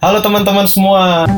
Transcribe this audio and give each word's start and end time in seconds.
Halo 0.00 0.24
teman-teman 0.24 0.64
semua. 0.64 1.28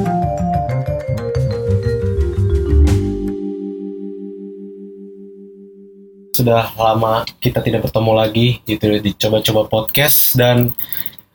Sudah 6.30 6.70
lama 6.78 7.26
kita 7.42 7.58
tidak 7.58 7.90
bertemu 7.90 8.12
lagi 8.14 8.62
gitu 8.62 9.02
di 9.02 9.18
coba-coba 9.18 9.66
podcast 9.66 10.38
dan 10.38 10.70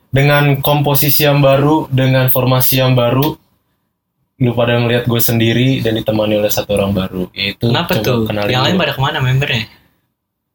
dengan 0.08 0.56
komposisi 0.64 1.28
yang 1.28 1.44
baru, 1.44 1.84
dengan 1.92 2.32
formasi 2.32 2.80
yang 2.80 2.96
baru, 2.96 3.36
lu 4.40 4.50
pada 4.56 4.80
ngeliat 4.80 5.04
gue 5.04 5.20
sendiri 5.20 5.84
dan 5.84 6.00
ditemani 6.00 6.40
oleh 6.40 6.48
satu 6.48 6.80
orang 6.80 6.96
baru 6.96 7.28
yaitu 7.36 7.68
Kenapa 7.68 8.00
tuh? 8.00 8.24
Yang 8.24 8.72
lain 8.72 8.72
dulu. 8.72 8.82
pada 8.88 8.92
ke 8.96 9.00
mana 9.04 9.18
membernya? 9.20 9.64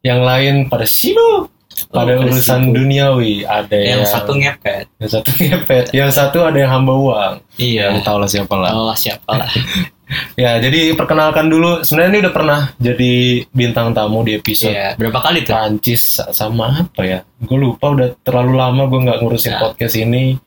yang 0.04 0.20
lain 0.26 0.68
pada 0.68 0.84
sibuk 0.84 1.48
pada 1.90 2.14
pada 2.14 2.24
urusan 2.24 2.62
duniawi 2.70 3.44
ada 3.44 3.73
yang, 3.73 4.02
Yang 4.02 4.12
satu 4.12 4.32
ngepet. 4.34 4.86
yang 4.98 5.10
satu 5.10 5.30
ngepet 5.34 5.86
yang 5.92 6.10
satu 6.10 6.38
ada 6.42 6.58
yang 6.58 6.72
hamba 6.72 6.94
uang 6.94 7.34
ya 7.55 7.94
Iya. 7.94 8.02
tau 8.02 8.18
lah 8.18 8.27
siapa 8.27 8.55
lah 8.55 8.72
Oh 8.72 8.94
siapa 8.94 9.32
lah. 9.34 9.49
ya 10.38 10.58
jadi 10.58 10.94
perkenalkan 10.94 11.48
dulu 11.48 11.82
sebenarnya 11.82 12.12
ini 12.12 12.20
udah 12.22 12.34
pernah 12.34 12.59
jadi 12.77 13.13
bintang 13.49 13.91
tamu 13.91 14.22
di 14.22 14.38
episode 14.38 14.70
Iya. 14.70 14.94
Berapa 14.96 15.20
kali 15.20 15.41
tuh? 15.41 15.54
Prancis 15.54 16.22
sama 16.30 16.86
apa 16.86 17.02
ya 17.02 17.20
gue 17.40 17.58
lupa 17.58 17.90
udah 17.90 18.13
terlalu 18.21 18.54
lama 18.54 18.85
gue 18.85 18.99
nggak 19.02 19.20
ngurusin 19.20 19.54
Ya. 19.54 19.60
podcast 19.60 19.96
ini 19.96 20.38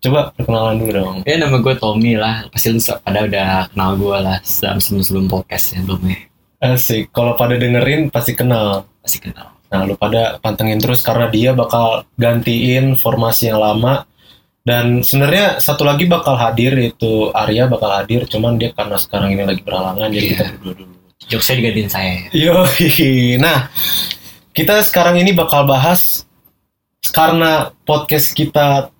coba 0.00 0.32
perkenalan 0.32 0.80
dulu 0.80 0.90
dong 0.92 1.16
Ya 1.22 1.36
nama 1.36 1.60
gue 1.60 1.74
Tommy 1.76 2.16
lah. 2.16 2.48
Pasti 2.48 2.68
lu 2.68 2.80
pada 2.80 3.22
udah 3.22 3.68
kenal 3.68 3.90
gue 3.94 4.16
lah 4.18 4.38
sebelum 4.42 4.98
sebelum 5.00 5.26
podcast 5.26 5.76
ya 5.76 5.80
belum 5.84 6.00
ya. 6.04 6.18
asik 6.62 7.10
kalau 7.10 7.34
pada 7.34 7.54
dengerin 7.54 8.08
pasti 8.08 8.32
kenal 8.32 8.86
Pasti 8.98 9.18
kenal. 9.20 9.51
Nah, 9.72 9.88
lu 9.88 9.96
pada 9.96 10.36
pantengin 10.44 10.76
terus 10.76 11.00
karena 11.00 11.32
dia 11.32 11.56
bakal 11.56 12.04
gantiin 12.20 12.92
formasi 13.00 13.48
yang 13.48 13.56
lama. 13.58 14.04
Dan 14.62 15.02
sebenarnya 15.02 15.58
satu 15.58 15.82
lagi 15.82 16.06
bakal 16.06 16.38
hadir 16.38 16.76
itu 16.78 17.34
Arya 17.34 17.66
bakal 17.66 17.90
hadir, 17.98 18.28
cuman 18.30 18.60
dia 18.60 18.70
karena 18.70 18.94
sekarang 18.94 19.34
ini 19.34 19.42
lagi 19.42 19.64
berhalangan 19.64 20.06
jadi 20.12 20.22
Iya. 20.22 20.30
kita 20.36 20.44
berdua 20.54 20.74
dulu. 20.78 20.94
Jokesnya 21.26 21.54
digantiin 21.58 21.90
saya. 21.90 22.14
Yo, 22.30 22.62
nah 23.42 23.72
kita 24.52 24.84
sekarang 24.86 25.18
ini 25.18 25.34
bakal 25.34 25.66
bahas 25.66 26.22
karena 27.10 27.72
podcast 27.82 28.30
kita 28.36 28.92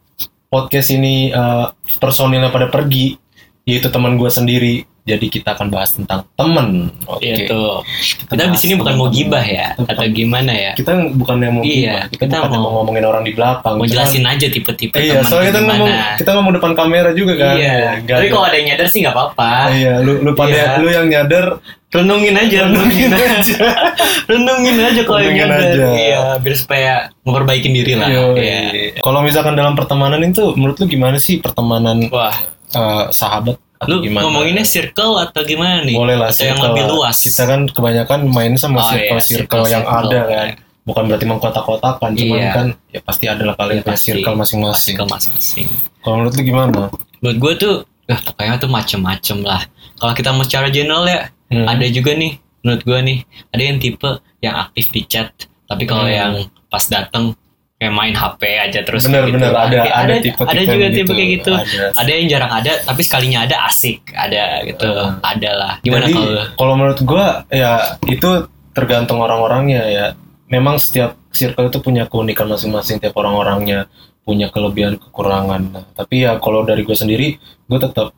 podcast 0.51 0.89
ini 0.91 1.31
eh, 1.31 1.67
personilnya 2.03 2.51
pada 2.51 2.67
pergi, 2.67 3.15
yaitu 3.63 3.87
teman 3.87 4.19
gue 4.19 4.31
sendiri. 4.33 4.83
Jadi 5.03 5.27
kita 5.29 5.59
akan 5.59 5.67
bahas 5.67 5.91
tentang 5.91 6.23
temen. 6.39 6.87
Oke. 7.11 7.27
Iya 7.27 7.51
tuh. 7.51 7.83
Kita 8.23 8.47
di 8.47 8.55
sini 8.55 8.79
bukan 8.79 8.95
mau 8.95 9.11
tentang 9.11 9.19
gibah 9.19 9.43
ya 9.43 9.67
Kita 9.75 9.91
atau 9.91 10.05
gimana 10.09 10.53
ya? 10.55 10.73
Kita 10.73 10.91
bukan 11.11 11.37
yang 11.37 11.53
mau 11.55 11.63
Iya, 11.63 11.75
gibah, 11.75 12.03
kita, 12.07 12.23
kita 12.23 12.37
mau- 12.47 12.63
mau 12.63 12.71
ngomongin 12.79 13.05
orang 13.05 13.23
di 13.27 13.33
belakang. 13.33 13.75
Mau 13.75 13.83
Cuman- 13.83 13.91
jelasin 13.91 14.23
aja 14.23 14.47
tipe-tipe 14.47 14.95
Iya, 14.95 15.19
teman 15.19 15.27
soalnya 15.27 15.49
kita 15.49 15.59
gimana. 15.59 15.75
ngomong 15.75 15.91
kita 16.15 16.31
ngomong 16.33 16.53
depan 16.55 16.73
kamera 16.73 17.11
juga 17.13 17.33
kan. 17.35 17.55
Iya. 17.59 17.75
Nggak 18.01 18.17
Tapi 18.17 18.29
kalau 18.31 18.45
ada 18.47 18.57
yang 18.57 18.67
nyadar 18.71 18.87
sih 18.87 18.99
nggak 19.03 19.11
apa-apa. 19.13 19.51
Iya, 19.75 19.93
lu 19.99 20.13
lu 20.21 20.31
pada 20.33 20.55
Iya. 20.55 20.67
lu 20.79 20.89
yang 20.89 21.07
nyadar 21.09 21.47
Renungin 21.93 22.33
aja, 22.33 22.59
renungin 22.65 23.13
aja. 23.13 23.59
renungin 24.31 24.77
aja 24.81 25.01
kalau 25.03 25.21
yang 25.21 25.37
nyadar. 25.37 25.61
aja. 25.61 25.87
Iya, 25.93 26.21
biar 26.41 26.57
supaya 26.57 26.93
memperbaikin 27.21 27.69
diri 27.71 27.93
lah. 27.93 28.09
Yoi. 28.09 28.39
Iya. 28.39 28.61
Kalau 28.97 29.21
misalkan 29.21 29.53
dalam 29.53 29.75
pertemanan 29.75 30.23
itu 30.23 30.55
menurut 30.55 30.79
lu 30.79 30.87
gimana 30.87 31.19
sih 31.19 31.37
pertemanan 31.37 32.09
Wah, 32.09 32.33
eh, 32.71 33.05
sahabat 33.11 33.61
lu 33.85 33.97
gimana? 34.01 34.23
ngomonginnya 34.25 34.65
circle 34.65 35.13
atau 35.19 35.41
gimana 35.43 35.83
nih? 35.83 35.95
boleh 35.95 36.17
lah 36.17 36.29
Atau 36.29 36.43
yang 36.43 36.55
circle 36.55 36.67
lebih 36.69 36.83
lah. 36.83 36.93
luas. 36.93 37.17
Kita 37.19 37.43
kan 37.45 37.61
kebanyakan 37.67 38.21
main 38.27 38.53
sama 38.55 38.79
Oh, 38.79 38.89
circle, 38.89 39.15
iya, 39.15 39.23
circle 39.23 39.65
yang 39.65 39.83
circle-circle. 39.83 40.09
ada 40.09 40.21
kan. 40.29 40.49
Bukan 40.83 41.03
berarti 41.07 41.27
mengkotak-kotakan, 41.27 42.11
cuman 42.13 42.37
Iya. 42.37 42.51
kan 42.53 42.67
ya 42.89 43.01
pasti 43.01 43.25
ada 43.25 43.43
lah 43.45 43.55
kalian 43.55 43.83
pasti. 43.83 44.07
circle 44.13 44.35
masing-masing. 44.35 44.93
Circle 44.93 45.09
masing-masing. 45.09 45.67
Kalau 45.99 46.15
menurut 46.17 46.35
lu 46.35 46.43
gimana? 46.43 46.81
Buat 47.19 47.37
gue 47.39 47.53
tuh, 47.57 47.75
ah, 48.09 48.21
pokoknya 48.21 48.55
tuh 48.57 48.67
macem-macem 48.69 49.39
lah. 49.41 49.63
Kalau 49.95 50.13
kita 50.13 50.31
mau 50.31 50.43
secara 50.43 50.69
general 50.69 51.07
ya, 51.07 51.31
Hmm. 51.49 51.67
ada 51.67 51.87
juga 51.87 52.11
nih, 52.13 52.35
menurut 52.61 52.83
gue 52.83 52.99
nih, 53.01 53.19
ada 53.49 53.63
yang 53.63 53.79
tipe 53.79 54.11
yang 54.41 54.55
aktif 54.59 54.89
di 54.89 55.03
chat, 55.05 55.31
tapi 55.65 55.85
kalau 55.85 56.03
Hmm. 56.03 56.11
yang 56.13 56.33
pas 56.67 56.83
dateng 56.85 57.39
kayak 57.83 57.95
main 57.99 58.15
HP 58.15 58.43
aja 58.47 58.81
terus 58.87 59.03
bener 59.11 59.27
kayak 59.27 59.35
bener 59.35 59.51
gitu. 59.51 59.59
ada 59.59 59.79
Kayak 59.83 59.97
ada 59.99 60.15
tipe 60.23 60.43
ada 60.47 60.61
juga 60.63 60.87
tipe 60.95 61.11
kayak 61.11 61.31
gitu. 61.35 61.53
Ada. 61.59 61.85
Ada 61.99 62.11
yang 62.15 62.27
jarang 62.31 62.53
ada, 62.55 62.73
tapi 62.87 63.01
sekalinya 63.03 63.39
ada 63.43 63.57
asik, 63.67 63.99
ada 64.15 64.63
gitu, 64.63 64.87
Hmm. 64.87 65.19
ada 65.19 65.51
lah. 65.59 65.73
Gimana 65.83 66.07
Jadi, 66.07 66.15
kalau 66.15 66.31
kalau 66.55 66.75
menurut 66.79 67.01
gua 67.03 67.27
ya 67.51 67.99
itu 68.07 68.47
tergantung 68.71 69.19
orang-orangnya 69.19 69.83
ya. 69.91 70.07
Memang 70.53 70.77
setiap 70.77 71.17
circle 71.33 71.73
itu 71.73 71.81
punya 71.81 72.05
keunikan 72.07 72.45
masing-masing 72.45 73.01
tiap 73.01 73.17
orang-orangnya 73.17 73.89
punya 74.23 74.53
kelebihan 74.53 75.01
kekurangan. 75.01 75.63
Nah, 75.73 75.85
tapi 75.97 76.23
ya 76.29 76.39
kalau 76.39 76.63
dari 76.63 76.87
gue 76.87 76.95
sendiri, 76.95 77.41
gue 77.41 77.79
tetap 77.81 78.15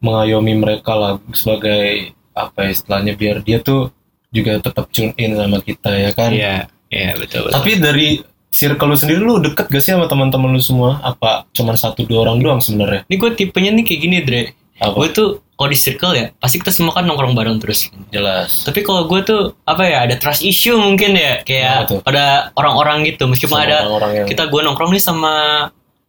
mengayomi 0.00 0.54
mereka 0.56 0.94
lah 0.96 1.12
sebagai 1.36 2.14
apa 2.30 2.66
ya 2.66 2.70
istilahnya 2.74 3.12
biar 3.18 3.42
dia 3.42 3.58
tuh 3.60 3.90
juga 4.34 4.58
tetap 4.58 4.90
tune 4.90 5.14
in 5.18 5.34
sama 5.34 5.58
kita 5.60 5.90
ya 5.94 6.10
kan. 6.14 6.30
Iya, 6.34 6.54
iya 6.90 7.12
betul 7.18 7.50
betul. 7.50 7.54
Tapi 7.58 7.70
dari 7.78 8.08
circle 8.54 8.86
lu 8.86 8.94
sendiri 8.94 9.18
lu 9.18 9.42
deket 9.42 9.66
gak 9.66 9.82
sih 9.82 9.90
sama 9.90 10.06
teman-teman 10.06 10.54
lu 10.54 10.62
semua? 10.62 11.02
Apa 11.02 11.50
cuman 11.50 11.74
satu 11.74 12.06
dua 12.06 12.30
orang 12.30 12.38
doang 12.38 12.60
sebenarnya? 12.62 13.02
Ini 13.10 13.16
gue 13.18 13.30
tipenya 13.34 13.74
nih 13.74 13.82
kayak 13.82 14.00
gini, 14.00 14.16
Dre. 14.22 14.42
Apa? 14.78 14.94
Gue 14.94 15.08
tuh 15.10 15.28
kalau 15.54 15.70
di 15.70 15.78
circle 15.78 16.14
ya, 16.14 16.26
pasti 16.38 16.58
kita 16.58 16.70
semua 16.70 16.90
kan 16.90 17.02
nongkrong 17.02 17.34
bareng 17.34 17.58
terus. 17.58 17.90
Jelas. 18.10 18.62
Tapi 18.62 18.82
kalau 18.82 19.06
gue 19.06 19.22
tuh 19.22 19.42
apa 19.66 19.82
ya, 19.86 20.06
ada 20.06 20.14
trust 20.14 20.42
issue 20.42 20.74
mungkin 20.74 21.14
ya, 21.14 21.42
kayak 21.42 21.90
tuh? 21.90 21.98
pada 22.02 22.54
orang-orang 22.54 23.02
gitu. 23.06 23.26
Meskipun 23.26 23.54
Sama 23.54 23.66
ada 23.66 23.76
orang-orang 23.82 24.10
yang 24.14 24.26
kita 24.26 24.46
gue 24.46 24.60
nongkrong 24.62 24.90
nih 24.94 25.02
sama 25.02 25.34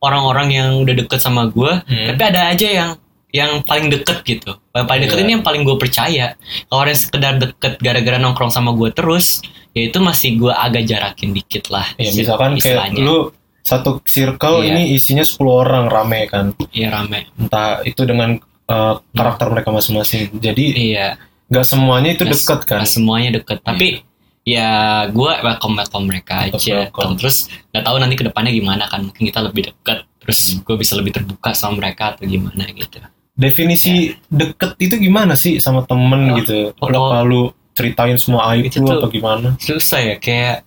orang-orang 0.01 0.47
yang 0.53 0.69
udah 0.81 0.94
deket 0.97 1.17
sama 1.17 1.50
gue, 1.50 1.72
Hmm. 1.81 2.05
tapi 2.13 2.22
ada 2.25 2.41
aja 2.53 2.67
yang 2.69 2.89
yang 3.35 3.59
paling 3.62 3.91
deket 3.91 4.23
gitu. 4.23 4.56
Yang 4.72 4.85
paling 4.88 5.01
deket 5.03 5.18
Iya. 5.18 5.23
ini 5.23 5.31
yang 5.35 5.44
paling 5.44 5.62
gue 5.62 5.75
percaya. 5.75 6.25
Kalau 6.66 6.79
orang 6.79 6.96
yang 6.96 7.01
sekedar 7.01 7.34
deket 7.35 7.73
gara-gara 7.78 8.16
nongkrong 8.16 8.47
sama 8.50 8.72
gue 8.72 8.90
terus, 8.90 9.44
ya 9.72 9.84
itu 9.85 10.00
masih 10.00 10.40
gue 10.40 10.50
agak 10.50 10.84
jarakin 10.85 11.35
dikit 11.35 11.68
lah. 11.68 11.84
Ya 11.96 12.09
misalkan 12.09 12.56
kayak 12.56 12.96
istilahnya. 12.96 13.03
lu 13.03 13.18
satu 13.59 14.00
circle 14.06 14.63
Iya. 14.63 14.72
ini 14.72 14.81
isinya 14.94 15.22
10 15.22 15.35
orang 15.59 15.85
rame 15.85 16.25
kan. 16.25 16.56
Iya 16.72 16.96
rame. 16.96 17.28
Entah 17.35 17.84
itu 17.84 18.01
dengan 18.01 18.40
uh, 18.66 19.03
karakter 19.12 19.47
mereka 19.50 19.69
masing-masing. 19.69 20.31
Jadi 20.34 20.96
Iya. 20.96 21.19
nggak 21.46 21.62
semuanya 21.63 22.09
itu 22.09 22.23
Nggak- 22.23 22.40
dekat 22.40 22.59
kan. 22.63 22.78
nggak 22.79 22.90
semuanya 22.90 23.29
deket 23.35 23.59
tapi 23.62 24.02
ya 24.41 24.69
gue 25.07 25.31
welcome 25.41 25.73
welcome 25.73 26.06
mereka 26.06 26.46
Tetap 26.46 26.57
aja 26.57 26.73
welcome. 26.85 27.17
terus 27.17 27.38
nggak 27.69 27.84
tahu 27.84 27.97
nanti 27.97 28.16
ke 28.16 28.23
depannya 28.23 28.50
gimana 28.50 28.85
kan 28.85 29.02
mungkin 29.02 29.25
kita 29.25 29.41
lebih 29.41 29.69
deket 29.69 30.06
terus 30.17 30.40
Hmm. 30.47 30.62
gue 30.62 30.75
bisa 30.75 30.94
lebih 30.94 31.13
terbuka 31.13 31.53
sama 31.53 31.81
mereka 31.81 32.13
atau 32.13 32.25
gimana 32.25 32.66
gitu 32.72 32.97
Definisi 33.35 33.94
deket 34.25 34.79
itu 34.79 34.96
gimana 34.97 35.35
sih 35.35 35.59
sama 35.59 35.84
temen 35.84 36.31
Oh, 36.31 36.40
gitu? 36.40 36.72
Udah 36.78 36.97
oh. 36.97 37.09
kalau 37.12 37.44
ceritain 37.72 38.16
semua 38.16 38.56
aib 38.56 38.66
Itu 38.66 38.79
lu 38.79 38.88
apa 38.90 39.07
gimana? 39.09 39.47
susah 39.59 40.00
ya 40.00 40.16
kayak 40.16 40.63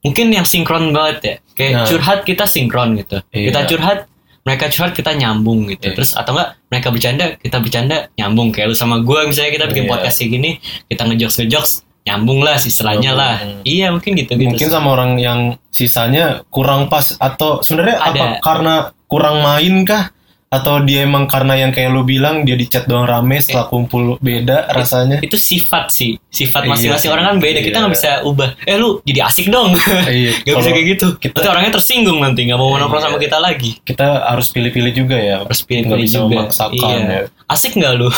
mungkin 0.00 0.28
yang 0.28 0.44
sinkron 0.44 0.92
banget 0.92 1.18
ya 1.18 1.34
kayak 1.54 1.72
Nah. 1.74 1.86
curhat 1.88 2.18
kita 2.22 2.44
sinkron 2.44 2.92
gitu 2.94 3.24
Iya. 3.30 3.48
kita 3.48 3.60
curhat 3.66 3.98
mereka 4.40 4.68
curhat 4.68 4.92
kita 4.92 5.12
nyambung 5.12 5.64
gitu 5.66 5.88
Iya. 5.88 5.94
terus 5.94 6.12
atau 6.12 6.32
enggak 6.32 6.60
mereka 6.66 6.88
bercanda 6.88 7.24
kita 7.34 7.56
bercanda 7.58 7.96
nyambung 8.14 8.48
kayak 8.50 8.68
lu 8.68 8.76
sama 8.76 9.00
gue 9.00 9.20
misalnya 9.24 9.52
kita 9.54 9.66
bikin 9.66 9.84
Iya. 9.84 9.90
podcast 9.90 10.16
kayak 10.16 10.30
gini 10.30 10.50
kita 10.86 11.02
ngejokes 11.02 11.36
ngejokes 11.38 11.72
nyambung 12.02 12.40
lah 12.40 12.56
istilahnya 12.56 13.12
Nyambung. 13.12 13.16
lah 13.18 13.34
iya 13.62 13.86
mungkin 13.88 14.12
gitu 14.14 14.32
gitu 14.34 14.44
Mungkin 14.46 14.68
sama 14.68 14.88
orang 14.90 15.16
yang 15.16 15.40
sisanya 15.68 16.44
kurang 16.48 16.88
pas 16.88 17.12
atau 17.14 17.60
sebenarnya 17.60 17.96
apa 17.98 18.24
karena 18.40 18.74
kurang 19.04 19.40
main 19.40 19.74
kah? 19.82 20.12
Atau 20.50 20.82
dia 20.82 21.06
emang 21.06 21.30
karena 21.30 21.54
yang 21.54 21.70
kayak 21.70 21.94
lu 21.94 22.02
bilang 22.02 22.42
dia 22.42 22.58
di 22.58 22.66
chat 22.66 22.82
doang 22.82 23.06
rame 23.06 23.38
setelah 23.38 23.70
kumpul 23.70 24.18
beda 24.18 24.66
rasanya? 24.68 25.22
itu 25.22 25.38
sifat 25.38 25.94
sih 25.94 26.18
sifat 26.26 26.66
Iya 26.66 26.70
masing-masing 26.74 27.06
sih, 27.06 27.14
orang 27.14 27.24
kan 27.24 27.36
beda 27.38 27.58
kita 27.60 27.70
iya. 27.70 27.80
nggak 27.80 27.94
bisa 27.94 28.10
ubah 28.26 28.50
eh 28.60 28.74
lu 28.74 28.98
jadi 29.00 29.30
asik 29.30 29.46
dong 29.46 29.78
Iya, 30.10 30.30
Gak 30.42 30.54
bisa 30.58 30.70
kayak 30.74 30.86
gitu 30.90 31.06
kita- 31.16 31.38
Nanti 31.38 31.48
orangnya 31.48 31.72
tersinggung 31.72 32.18
nanti 32.18 32.50
Gak 32.50 32.58
mau 32.58 32.74
Iya. 32.74 32.98
sama 32.98 33.16
kita 33.16 33.38
lagi 33.38 33.78
kita 33.80 34.06
harus 34.26 34.50
pilih-pilih 34.50 34.90
juga 34.92 35.16
ya. 35.16 35.36
Harus 35.40 35.62
Nggak 35.62 35.68
pilih-pilih 35.70 36.02
bisa 36.02 36.18
juga 36.18 36.26
memaksakan 36.34 36.98
Iya. 36.98 37.14
ya. 37.14 37.22
Asik 37.46 37.72
gak 37.78 37.92
lu? 37.94 38.08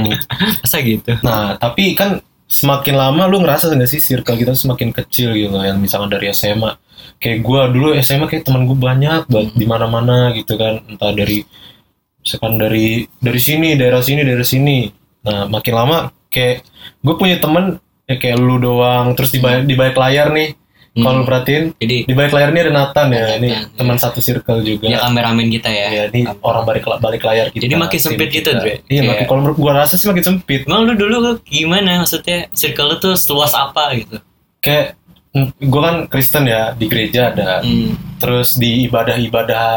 Masa 0.60 0.76
gitu 0.80 1.12
Nah, 1.20 1.56
tapi 1.56 1.84
kan 1.94 2.20
semakin 2.44 2.94
lama 2.94 3.24
lu 3.24 3.40
ngerasa 3.40 3.70
nggak 3.70 3.88
sih 3.88 4.00
circle 4.02 4.36
kita 4.36 4.52
semakin 4.52 4.92
kecil 4.92 5.32
gitu 5.32 5.56
yang 5.56 5.80
misalkan 5.80 6.12
dari 6.12 6.28
SMA. 6.30 6.76
Kayak 7.16 7.40
gua 7.40 7.68
dulu 7.68 7.96
SMA 7.96 8.26
kayak 8.26 8.44
teman 8.44 8.64
gue 8.64 8.74
banyak 8.74 9.24
banget 9.24 9.48
Hmm. 9.48 9.56
di 9.56 9.64
mana-mana 9.64 10.16
gitu 10.32 10.56
kan, 10.56 10.84
entah 10.84 11.12
dari 11.12 11.44
misalkan 12.20 12.56
dari 12.56 13.08
dari 13.18 13.40
sini, 13.40 13.74
daerah 13.74 14.00
sini, 14.00 14.20
daerah 14.22 14.46
sini. 14.46 14.88
Nah, 15.20 15.44
makin 15.46 15.74
lama 15.74 15.96
kayak 16.28 16.64
gue 17.00 17.14
punya 17.16 17.36
temen 17.36 17.76
ya 18.04 18.16
kayak 18.16 18.36
lu 18.38 18.56
doang, 18.56 19.12
terus 19.14 19.30
di 19.30 19.38
balik, 19.38 19.64
di 19.66 19.74
balik 19.76 19.96
layar 19.96 20.32
nih. 20.32 20.56
Hmm. 20.90 21.06
Kalau 21.06 21.22
lu 21.22 21.24
perhatiin, 21.24 21.64
Jadi 21.78 21.96
di 22.02 22.14
balik 22.18 22.34
layar 22.34 22.50
ini 22.50 22.60
ada 22.66 22.72
Nathan 22.74 23.08
ya, 23.14 23.22
Nathan, 23.22 23.38
ini 23.38 23.48
iya. 23.54 23.60
teman 23.78 23.94
satu 23.94 24.18
circle 24.18 24.58
juga. 24.66 24.90
Ya 24.90 24.98
kameramen 24.98 25.46
kita 25.46 25.70
ya 25.70 25.86
Ya, 25.86 26.02
ini 26.10 26.26
orang 26.42 26.66
balik 26.66 26.82
balik 26.98 27.22
layar 27.22 27.46
kita. 27.54 27.62
Jadi 27.62 27.74
makin 27.78 28.00
sempit 28.02 28.28
gitu. 28.34 28.50
Dre. 28.50 28.82
Iya, 28.84 29.06
Kayak- 29.06 29.06
makin 29.06 29.24
kalau 29.30 29.40
menurut 29.46 29.58
gua 29.62 29.72
rasa 29.78 29.94
sih 29.94 30.10
makin 30.10 30.24
sempit. 30.26 30.66
Emang 30.66 30.82
lu 30.90 30.98
dulu 30.98 31.38
gimana 31.46 32.02
maksudnya 32.02 32.50
Circle 32.50 32.90
lu 32.90 32.96
tuh 32.98 33.14
seluas 33.14 33.54
apa 33.54 33.94
gitu 33.94 34.18
kayak 34.60 34.98
gue 35.56 35.80
kan 35.80 36.04
Kristen 36.12 36.44
ya 36.44 36.74
di 36.76 36.84
gereja 36.84 37.32
ada 37.32 37.64
Hmm. 37.64 37.96
terus 38.20 38.58
di 38.60 38.84
ibadah-ibadah 38.84 39.68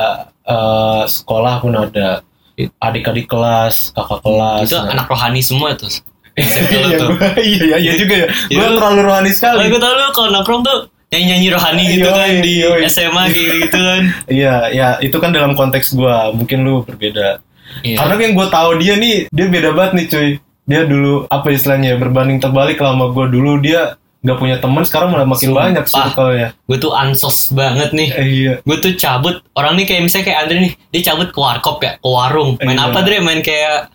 eh, 0.44 1.04
sekolah 1.08 1.64
pun 1.64 1.72
ada 1.78 2.20
adik-adik 2.56 3.26
kelas 3.26 3.92
kakak 3.92 4.20
kelas 4.20 4.66
itu 4.66 4.76
nah. 4.76 4.92
anak 4.92 5.08
rohani 5.08 5.42
semua 5.42 5.74
tuh. 5.74 5.90
Lu 6.34 6.42
Iya, 6.84 6.98
tuh. 6.98 7.10
gua- 7.12 7.38
iya 7.44 7.62
iya 7.64 7.78
iya 7.80 7.94
juga 7.94 8.16
ya. 8.16 8.28
gue 8.28 8.58
Itu- 8.60 8.76
terlalu 8.76 9.02
rohani 9.04 9.32
sekali. 9.32 9.68
gue 9.68 9.78
tau 9.78 9.92
lu 9.92 10.06
kalau 10.12 10.30
nongkrong 10.32 10.62
tuh 10.62 10.78
nyanyi 11.10 11.26
nyanyi 11.30 11.48
rohani 11.50 11.84
gitu 11.92 12.08
Yoi, 12.08 12.16
kan 12.16 12.30
di 12.40 12.54
yoi. 12.60 12.82
SMA 12.88 13.24
gitu 13.30 13.68
kan. 13.72 14.02
Iya 14.34 14.56
ya 14.70 14.88
itu 15.00 15.14
kan 15.16 15.30
dalam 15.30 15.54
konteks 15.54 15.94
gue 15.94 16.16
mungkin 16.34 16.62
lu 16.62 16.82
berbeda. 16.82 17.42
Iya. 17.82 17.98
karena 17.98 18.14
yang 18.20 18.34
gue 18.34 18.48
tahu 18.48 18.70
dia 18.78 18.94
nih 18.96 19.16
dia 19.28 19.46
beda 19.48 19.70
banget 19.72 19.92
nih 19.96 20.06
cuy. 20.08 20.30
Dia 20.64 20.82
dulu 20.84 21.26
apa 21.28 21.48
istilahnya 21.50 21.98
berbanding 21.98 22.40
terbalik 22.40 22.78
lah 22.78 22.94
sama 22.94 23.10
gue 23.10 23.26
dulu 23.30 23.60
dia 23.60 23.98
nggak 24.24 24.38
punya 24.38 24.56
teman 24.58 24.82
sekarang 24.82 25.10
malah 25.10 25.28
makin 25.28 25.52
Sumpah. 25.52 25.68
banyak 25.68 25.86
circle-nya. 25.86 26.48
Gue 26.64 26.78
tuh 26.78 26.92
ansos 26.92 27.52
banget 27.52 27.92
nih. 27.92 28.10
Eh, 28.10 28.26
iya. 28.26 28.54
Gue 28.62 28.78
tuh 28.78 28.96
cabut. 28.96 29.44
Orang 29.52 29.76
nih 29.76 29.84
kayak 29.84 30.02
misalnya 30.02 30.26
kayak 30.26 30.40
Andre 30.42 30.58
nih 30.62 30.72
dia 30.90 31.02
cabut 31.06 31.28
ke 31.28 31.38
warkop 31.38 31.78
ya 31.78 31.92
ke 31.94 32.08
warung. 32.08 32.56
Main 32.58 32.74
Iya. 32.74 32.88
apa 32.88 33.00
Dre? 33.02 33.20
Main 33.20 33.40
kayak 33.40 33.92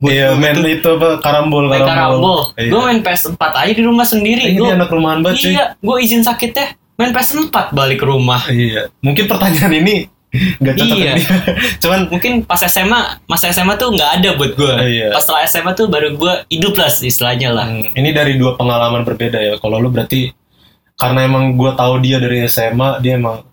iya 0.00 0.30
Gua 0.30 0.38
main 0.38 0.54
tuh- 0.54 0.66
itu 0.68 0.88
apa 0.92 1.08
karambol 1.18 1.64
main 1.66 1.80
karambol. 1.80 2.40
Iya. 2.54 2.68
gue 2.68 2.80
main 2.80 3.00
PS4 3.00 3.42
aja 3.56 3.72
di 3.72 3.82
rumah 3.82 4.04
sendiri. 4.04 4.42
Eh, 4.44 4.50
ini 4.50 4.58
gue 4.58 4.70
anak 4.72 4.90
rumahan 4.90 5.22
banget 5.22 5.46
iya 5.48 5.64
gue 5.74 5.96
izin 5.98 6.20
sakit 6.20 6.50
ya 6.52 6.66
main 6.94 7.10
PS4 7.10 7.70
balik 7.70 7.98
ke 7.98 8.06
rumah. 8.06 8.42
Iya, 8.46 8.90
mungkin 8.98 9.26
pertanyaan 9.26 9.70
ini 9.72 10.10
cocok 10.64 10.86
Iya. 10.88 11.12
dia. 11.14 11.28
Cuman 11.82 12.00
mungkin 12.08 12.32
pas 12.42 12.60
SMA 12.60 13.00
masa 13.24 13.48
SMA 13.48 13.74
tuh 13.74 13.90
nggak 13.90 14.10
ada 14.16 14.30
buat 14.34 14.52
gue 14.52 14.72
Iya. 14.80 15.08
pas 15.10 15.20
setelah 15.20 15.42
SMA 15.44 15.72
tuh 15.72 15.86
baru 15.86 16.12
gue 16.12 16.32
hidup 16.48 16.74
lah 16.74 16.90
istilahnya 16.90 17.48
lah 17.50 17.66
hmm, 17.66 17.92
ini 17.92 18.10
dari 18.10 18.34
dua 18.34 18.54
pengalaman 18.54 19.02
berbeda 19.02 19.36
ya. 19.36 19.54
Kalau 19.56 19.78
lu 19.78 19.88
berarti 19.88 20.30
karena 20.94 21.22
emang 21.22 21.54
gua 21.54 21.72
tahu 21.72 21.98
dia 21.98 22.18
dari 22.18 22.42
SMA, 22.44 22.98
dia 22.98 23.14
emang 23.14 23.46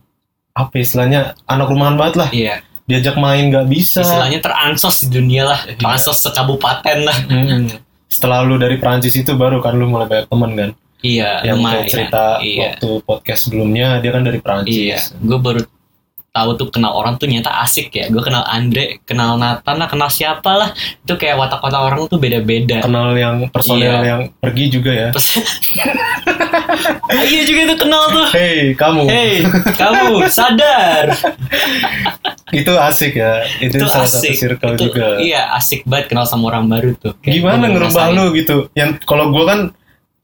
apa 0.52 0.74
istilahnya 0.76 1.20
anak 1.44 1.68
rumahan 1.68 1.94
banget 1.94 2.16
lah. 2.18 2.30
iya 2.32 2.58
Diajak 2.84 3.16
main 3.16 3.50
nggak 3.50 3.66
bisa. 3.66 4.00
istilahnya 4.00 4.40
teransos 4.40 5.02
di 5.02 5.10
dunia 5.12 5.44
lah 5.44 5.60
Iya. 5.64 5.74
teransos 5.76 6.22
sekabupaten 6.22 6.98
lah 7.02 7.18
Hmm. 7.24 7.70
Setelah 8.06 8.42
lu 8.42 8.56
dari 8.56 8.78
Prancis 8.78 9.14
itu 9.14 9.34
baru 9.34 9.58
kan 9.58 9.74
lu 9.74 9.86
mulai 9.86 10.06
banyak 10.06 10.26
temen 10.26 10.52
kan. 10.54 10.70
iya 11.02 11.42
Yang 11.44 11.56
lumayan 11.60 11.86
cerita 11.86 12.26
iya 12.40 12.62
waktu 12.72 12.90
podcast 13.04 13.42
sebelumnya 13.44 13.88
dia 14.00 14.10
kan 14.10 14.22
dari 14.22 14.38
Iya, 14.38 14.44
Prancis. 14.44 15.02
gue 15.16 15.38
baru 15.40 15.62
tahu 16.36 16.50
tuh 16.54 16.68
kenal 16.68 16.92
orang 16.92 17.16
tuh 17.16 17.26
nyata 17.26 17.64
asik 17.64 17.90
ya. 17.90 18.06
Gue 18.08 18.20
kenal 18.20 18.44
Andre, 18.44 19.00
kenal 19.02 19.40
Nathan 19.40 19.80
lah, 19.80 19.88
kenal 19.88 20.10
siapa 20.10 20.52
lah. 20.52 20.70
Itu 20.76 21.16
kayak 21.16 21.40
watak-watak 21.40 21.80
orang 21.80 22.00
tuh 22.06 22.20
beda-beda. 22.20 22.84
Kenal 22.84 23.16
yang 23.16 23.48
personel 23.48 23.80
Iya. 23.96 24.00
yang 24.04 24.22
pergi 24.36 24.66
juga 24.68 24.92
ya. 24.92 25.10
Ah, 27.06 27.24
iya 27.32 27.42
juga 27.42 27.72
tuh 27.72 27.78
kenal 27.80 28.04
tuh. 28.10 28.28
Hey, 28.30 28.76
kamu. 28.76 29.04
Hey, 29.08 29.48
kamu 29.74 30.28
sadar? 30.28 31.16
Itu 32.52 32.74
asik 32.76 33.16
ya. 33.16 33.42
Itu, 33.58 33.80
Itu 33.80 33.86
salah 33.88 34.06
satu 34.06 34.22
asik. 34.22 34.36
circle 34.36 34.74
Itu, 34.76 34.84
juga. 34.92 35.18
Iya, 35.18 35.56
asik 35.56 35.84
banget 35.84 36.12
kenal 36.12 36.28
sama 36.28 36.52
orang 36.52 36.68
baru 36.68 36.92
tuh. 36.96 37.16
Kayak 37.20 37.34
gimana 37.40 37.66
ngerubah 37.68 38.06
lu 38.12 38.26
gitu 38.34 38.68
yang 38.74 39.00
kalau 39.02 39.32
gue 39.32 39.44
kan 39.44 39.60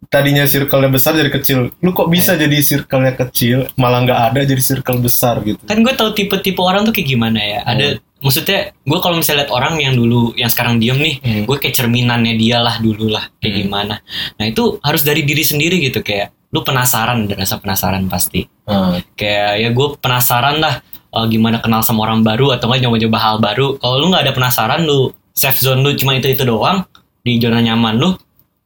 tadinya 0.07 0.44
circle-nya 0.44 0.89
besar 0.89 1.13
jadi 1.13 1.30
kecil 1.30 1.69
lu 1.75 1.92
kok 1.92 2.07
bisa 2.07 2.33
Iya. 2.33 2.48
jadi 2.48 2.57
circle-nya 2.59 3.13
kecil 3.15 3.57
malah 3.75 4.01
nggak 4.01 4.21
ada 4.27 4.39
jadi 4.42 4.57
circle 4.59 4.98
besar 4.98 5.39
gitu 5.42 5.62
Kan 5.62 5.81
gue 5.81 5.94
tahu 5.94 6.12
tipe-tipe 6.12 6.57
orang 6.57 6.81
tuh 6.81 6.92
kayak 6.92 7.07
gimana 7.07 7.38
ya. 7.38 7.59
Ada 7.62 7.86
maksudnya 8.18 8.74
gue 8.75 9.00
kalau 9.00 9.18
misalnya 9.18 9.44
lihat 9.44 9.51
orang 9.51 9.74
yang 9.77 9.94
dulu 9.94 10.33
yang 10.33 10.48
sekarang 10.48 10.77
diem 10.77 10.95
nih 10.95 11.15
Hmm. 11.18 11.44
gue 11.45 11.57
kayak 11.57 11.75
cerminannya 11.75 12.33
dia 12.36 12.57
lah 12.57 12.77
dulu 12.77 13.09
lah 13.09 13.30
kayak 13.38 13.50
Hmm. 13.51 13.62
gimana 13.62 13.95
nah 14.36 14.45
itu 14.45 14.77
harus 14.80 15.01
dari 15.01 15.21
diri 15.21 15.42
sendiri 15.42 15.77
gitu 15.80 16.00
kayak 16.00 16.30
lu 16.50 16.62
penasaran 16.62 17.25
ada 17.25 17.33
rasa 17.36 17.57
penasaran 17.57 18.06
pasti 18.06 18.45
Nah, 18.63 19.01
kayak 19.15 19.51
ya 19.57 19.69
gue 19.69 19.88
penasaran 19.98 20.57
lah 20.57 20.86
eh, 20.86 21.25
gimana 21.27 21.59
kenal 21.59 21.81
sama 21.81 22.06
orang 22.06 22.21
baru 22.21 22.53
atau 22.53 22.69
nggak 22.69 22.81
nyoba-nyoba 22.81 23.18
hal 23.18 23.36
baru 23.38 23.75
kalau 23.75 23.95
lu 23.98 24.06
nggak 24.09 24.24
ada 24.24 24.33
penasaran 24.33 24.81
lu 24.81 25.00
safe 25.31 25.57
zone 25.57 25.81
lu 25.81 25.94
cuma 25.94 26.13
itu 26.13 26.27
itu 26.27 26.44
doang 26.44 26.86
di 27.19 27.36
zona 27.36 27.57
nyaman 27.59 27.98
lu 27.98 28.09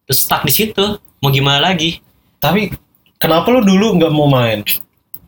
terus 0.03 0.19
stuck 0.21 0.43
di 0.43 0.51
situ 0.51 0.99
mau 1.25 1.33
gimana 1.33 1.59
lagi? 1.59 1.97
Tapi 2.37 2.69
kenapa 3.17 3.49
lu 3.49 3.59
dulu 3.59 3.97
nggak 3.97 4.11
mau 4.11 4.29
main? 4.29 4.61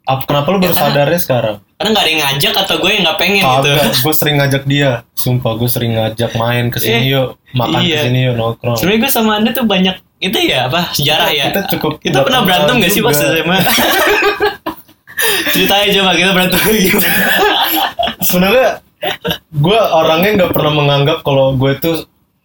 Ap- 0.03 0.23
kenapa 0.23 0.47
lu 0.49 0.57
Ya, 0.57 0.69
baru 0.69 0.75
karena- 0.75 0.87
sadarnya 0.93 1.19
sekarang? 1.19 1.57
karena 1.77 1.89
nggak 1.91 2.03
ada 2.03 2.09
yang 2.09 2.21
ngajak 2.23 2.53
atau 2.57 2.75
gue 2.77 2.89
yang 2.89 3.03
nggak 3.03 3.19
pengen 3.19 3.37
gitu. 3.37 3.69
Kagak, 3.69 3.93
gue 4.05 4.13
sering 4.15 4.35
ngajak 4.37 4.63
dia. 4.65 4.91
Sumpah 5.13 5.51
gue 5.53 5.69
sering 5.69 5.91
ngajak 5.93 6.31
main 6.33 6.65
ke 6.69 6.77
sini 6.77 6.93
Eh, 6.95 7.03
yuk. 7.11 7.27
Makan 7.51 7.81
iya. 7.81 8.01
ke 8.01 8.05
sini 8.05 8.19
yuk 8.25 8.33
nongkrong. 8.35 8.77
Sebenarnya 8.77 8.99
gue 9.01 9.11
sama 9.11 9.31
anda 9.37 9.49
tuh 9.51 9.65
banyak 9.65 9.95
itu 10.17 10.37
ya 10.43 10.65
apa 10.65 10.89
sejarah 10.91 11.29
ya? 11.29 11.45
Kita 11.49 11.61
cukup 11.73 12.01
kita 12.01 12.21
pernah 12.21 12.41
berantem 12.41 12.81
gak 12.81 12.89
sih 12.89 13.01
pas. 13.01 13.13
SMA 13.13 13.57
ceritain 15.49 15.89
coba 15.91 16.11
kita 16.13 16.29
berantem 16.29 16.59
gimana 16.61 17.09
sebenarnya 18.27 18.67
gue 19.49 19.79
orangnya 19.79 20.29
nggak 20.35 20.51
pernah 20.53 20.73
menganggap 20.73 21.17
kalau 21.21 21.53
gue 21.53 21.71
itu 21.73 21.91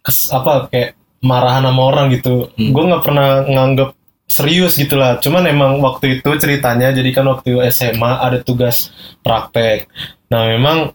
kes, 0.01 0.29
apa 0.29 0.69
kayak 0.69 0.97
marahan 1.23 1.63
sama 1.63 1.81
orang 1.87 2.11
gitu. 2.11 2.51
Hmm. 2.53 2.71
gue 2.75 2.83
nggak 2.83 3.03
pernah 3.03 3.27
nganggap 3.47 3.89
serius 4.27 4.75
gitu 4.75 4.99
lah. 4.99 5.17
Cuman 5.17 5.47
emang 5.47 5.79
waktu 5.79 6.19
itu 6.19 6.29
ceritanya 6.35 6.91
jadi 6.91 7.09
kan 7.11 7.25
waktu 7.27 7.63
SMA 7.71 8.11
ada 8.19 8.43
tugas 8.43 8.91
praktek. 9.23 9.87
Nah 10.27 10.51
memang 10.51 10.91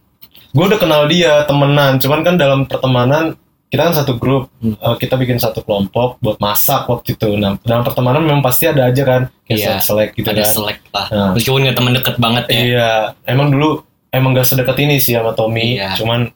gue 0.52 0.64
udah 0.64 0.80
kenal 0.80 1.08
dia 1.08 1.42
temenan. 1.44 1.96
Cuman 1.96 2.20
kan 2.20 2.34
dalam 2.36 2.68
pertemanan 2.68 3.36
kita 3.68 3.84
kan 3.84 3.94
satu 3.94 4.16
grup. 4.16 4.48
Hmm. 4.60 4.74
eh, 4.74 4.96
kita 4.96 5.14
bikin 5.16 5.36
satu 5.36 5.60
kelompok 5.60 6.16
buat 6.20 6.40
masak 6.40 6.88
waktu 6.88 7.16
itu. 7.16 7.36
Nah 7.36 7.56
dalam 7.62 7.84
pertemanan 7.84 8.24
memang 8.24 8.40
pasti 8.40 8.64
ada 8.64 8.88
aja 8.88 9.02
kan 9.04 9.22
kayak 9.44 9.60
Iya, 9.60 9.74
selek 9.80 10.08
gitu 10.16 10.28
ada 10.28 10.44
kan. 10.44 10.52
selek 10.52 10.78
lah. 10.92 11.06
Nah. 11.12 11.30
meskipun 11.36 11.68
gak 11.68 11.76
temen 11.76 11.92
deket 11.96 12.16
banget 12.16 12.44
ya. 12.48 12.58
Iya, 12.58 12.90
emang 13.28 13.48
dulu 13.52 13.80
emang 14.08 14.32
gak 14.32 14.48
sedekat 14.48 14.76
ini 14.80 14.96
sih 14.98 15.12
sama 15.12 15.36
Tommy, 15.36 15.76
Iya. 15.76 16.00
cuman 16.00 16.32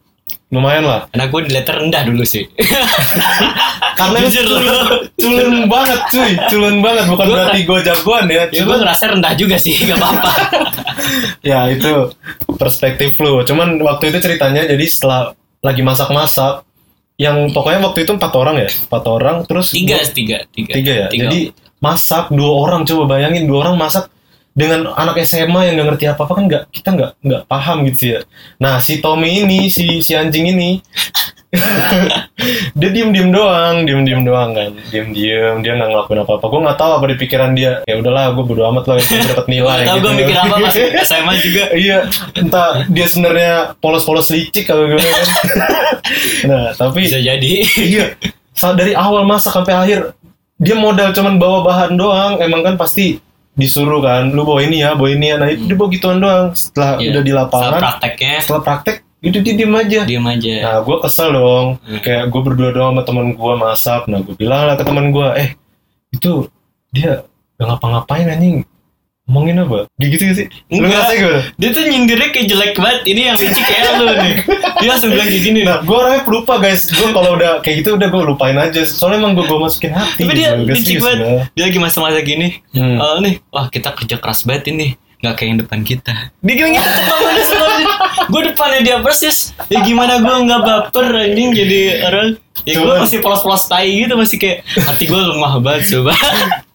lumayan 0.53 0.85
lah. 0.85 1.01
karena 1.09 1.27
gue 1.27 1.41
di 1.43 1.51
letter 1.51 1.75
rendah 1.81 2.03
dulu 2.05 2.23
sih 2.23 2.45
Karena 3.93 4.19
Jujur 4.25 4.45
culun, 4.47 4.65
lu. 4.65 4.79
culun 5.15 5.53
banget 5.69 6.01
cuy, 6.09 6.33
culun 6.49 6.77
banget. 6.81 7.05
Bukan 7.07 7.25
Gua- 7.25 7.37
berarti 7.39 7.61
gue 7.63 7.79
jagoan 7.83 8.25
ya, 8.27 8.43
ya 8.49 8.63
gue 8.65 8.77
ngerasa 8.79 9.05
rendah 9.13 9.33
juga 9.33 9.57
sih 9.57 9.77
gak 9.79 9.95
apa-apa 9.95 10.33
ya 11.51 11.69
itu 11.69 11.93
perspektif 12.51 13.15
lu. 13.17 13.41
Cuman 13.43 13.79
waktu 13.79 14.11
itu 14.11 14.19
ceritanya 14.19 14.65
jadi 14.65 14.85
setelah 14.85 15.37
lagi 15.61 15.81
masak-masak, 15.81 16.65
yang 17.15 17.53
pokoknya 17.53 17.85
waktu 17.85 18.03
itu 18.03 18.13
empat 18.13 18.33
orang 18.35 18.57
ya, 18.59 18.69
empat 18.69 19.05
orang, 19.07 19.37
terus 19.45 19.71
tiga 19.71 20.01
gua- 20.01 20.11
tiga 20.11 20.39
tiga 20.51 20.73
tiga 20.73 20.93
ya. 20.97 21.07
Jadi 21.13 21.41
masak 21.79 22.33
dua 22.33 22.53
orang 22.59 22.83
coba 22.83 23.03
bayangin 23.09 23.45
dua 23.45 23.69
orang 23.69 23.77
masak 23.77 24.09
dengan 24.53 24.93
anak 24.93 25.25
SMA 25.25 25.73
yang 25.73 25.81
nggak 25.81 25.89
ngerti 25.97 26.05
apa 26.13 26.29
apa 26.29 26.33
kan 26.37 26.45
nggak 26.45 26.65
kita 26.69 26.89
nggak 26.93 27.13
nggak 27.25 27.43
paham 27.49 27.79
gitu 27.89 28.03
ya. 28.17 28.21
Nah 28.61 28.79
si 28.85 29.01
Tommy 29.01 29.45
ini 29.45 29.73
si 29.73 30.05
si 30.05 30.13
anjing 30.13 30.53
ini 30.53 30.81
dia 32.81 32.89
diem 32.89 33.13
diem 33.13 33.29
doang, 33.29 33.85
diem 33.85 34.09
diem 34.09 34.25
doang 34.25 34.57
kan, 34.57 34.73
diem 34.89 35.13
diem 35.13 35.61
dia 35.61 35.73
nggak 35.77 35.89
ngelakuin 35.93 36.21
apa 36.25 36.33
apa. 36.41 36.47
Gue 36.49 36.61
nggak 36.65 36.79
tahu 36.81 36.91
apa 36.97 37.05
di 37.13 37.17
pikiran 37.21 37.51
dia. 37.53 37.73
Ya 37.85 38.01
udahlah 38.01 38.33
gue 38.33 38.45
bodo 38.45 38.65
amat 38.73 38.85
lah, 38.89 38.97
gue 38.97 39.29
dapat 39.29 39.47
nilai. 39.53 39.85
Gitu. 39.85 40.01
gue 40.01 40.13
mikir 40.17 40.37
apa 40.37 40.55
pas 40.57 40.77
SMA 41.13 41.33
juga 41.45 41.65
iya, 41.77 41.99
entah 42.37 42.89
dia 42.89 43.07
sebenarnya 43.09 43.77
polos-polos 43.85 44.33
licik 44.33 44.65
kalau 44.65 44.89
gue 44.89 44.97
kan. 45.01 45.25
nah 46.49 46.65
tapi 46.73 47.05
bisa 47.05 47.21
jadi 47.21 47.53
iya 47.79 48.17
saat 48.53 48.77
dari 48.77 48.93
awal 48.93 49.25
masak 49.25 49.53
sampai 49.53 49.75
akhir 49.77 50.01
dia 50.61 50.77
modal 50.77 51.11
cuman 51.11 51.41
bawa 51.41 51.59
bahan 51.67 51.93
doang 51.97 52.33
emang 52.39 52.63
kan 52.63 52.75
pasti 52.79 53.19
disuruh 53.53 54.01
kan 54.01 54.33
lu 54.33 54.43
bawa 54.43 54.65
ini 54.65 54.81
ya 54.81 54.97
bawa 54.97 55.11
ini 55.13 55.27
ya. 55.29 55.37
Nah 55.37 55.49
itu 55.53 55.69
dia 55.69 55.77
bawa 55.77 55.89
gituan 55.93 56.19
doang. 56.19 56.47
Setelah 56.57 56.97
Iya. 56.99 57.09
udah 57.13 57.23
di 57.23 57.33
lapangan 57.33 57.81
prakteknya. 57.81 58.35
setelah 58.41 58.63
praktek 58.65 58.97
itu 59.23 59.39
dia 59.39 59.55
diem 59.55 59.75
aja. 59.77 60.01
Diem 60.09 60.27
aja. 60.27 60.55
Nah 60.65 60.77
gue 60.83 60.97
kesel 61.05 61.29
dong. 61.31 61.67
Hmm. 61.85 62.01
kayak 62.01 62.25
gue 62.33 62.41
berdua 62.43 62.71
doang 62.73 62.91
sama 62.97 63.03
teman 63.05 63.27
gue 63.33 63.53
masak. 63.55 64.03
Nah 64.09 64.19
gue 64.25 64.35
bilang 64.35 64.65
lah 64.65 64.75
ke 64.75 64.85
teman 64.85 65.13
gue 65.13 65.29
eh 65.37 65.51
itu 66.11 66.49
dia 66.93 67.25
gak 67.57 67.67
ngapa-ngapain 67.69 68.27
anjing 68.29 68.57
ngomongin 69.33 69.65
apa 69.65 69.89
gitu 69.97 70.23
gak 70.23 70.37
sih 70.37 70.47
lu 70.69 70.77
Enggak. 70.77 70.93
ngerasa 70.93 71.13
gimana 71.17 71.41
dia 71.57 71.69
tuh 71.73 71.83
nyindirnya 71.89 72.29
kayak 72.29 72.47
jelek 72.47 72.73
banget 72.77 73.01
ini 73.09 73.21
yang 73.25 73.37
licik 73.41 73.65
kayak 73.65 73.93
lu 73.97 74.05
nih 74.13 74.35
dia 74.85 74.89
langsung 74.93 75.09
bilang 75.09 75.25
kayak 75.25 75.41
gini 75.43 75.61
Nah, 75.63 75.79
gue 75.81 75.95
orangnya 75.95 76.23
pelupa 76.23 76.59
guys. 76.59 76.85
Gue 76.85 77.09
kalau 77.09 77.39
udah 77.39 77.63
kayak 77.63 77.77
gitu 77.81 77.95
udah 77.95 78.09
gue 78.11 78.23
lupain 78.27 78.59
aja. 78.59 78.83
Soalnya 78.83 79.23
emang 79.23 79.33
gue 79.33 79.47
gue 79.47 79.55
masukin 79.57 79.95
hati. 79.95 80.21
tapi 80.21 80.35
dia. 80.35 80.53
Gak 80.53 80.75
licik 80.75 80.99
banget 80.99 81.19
dia 81.49 81.65
lagi 81.65 81.79
masa-masa 81.79 82.19
gini 82.21 82.59
Hmm. 82.75 82.99
Oh 82.99 83.23
nih, 83.23 83.39
wah 83.49 83.71
kita 83.71 83.95
kerja 83.95 84.19
keras 84.19 84.43
banget 84.43 84.69
ini 84.69 84.99
nggak 85.23 85.35
kayak 85.39 85.49
yang 85.49 85.59
depan 85.63 85.81
kita. 85.81 86.35
Dia 86.43 86.55
bilang 86.59 86.73
gitu 86.75 86.91
teman 86.91 87.35
sebenarnya. 87.41 87.72
Gue 88.29 88.41
depannya 88.45 88.81
dia 88.83 88.97
persis. 88.99 89.51
Ya 89.67 89.81
gimana 89.81 90.19
gue 90.19 90.37
nggak 90.45 90.61
baper 90.63 91.07
anjing 91.11 91.51
jadi 91.51 91.81
orang. 92.05 92.29
Ya 92.63 92.79
gue 92.79 92.95
masih 92.95 93.19
polos-polos 93.19 93.67
tai 93.67 93.91
gitu 93.91 94.15
masih 94.15 94.37
kayak 94.39 94.63
hati 94.79 95.09
gue 95.09 95.17
lemah 95.17 95.59
banget 95.59 95.99
coba. 95.99 96.15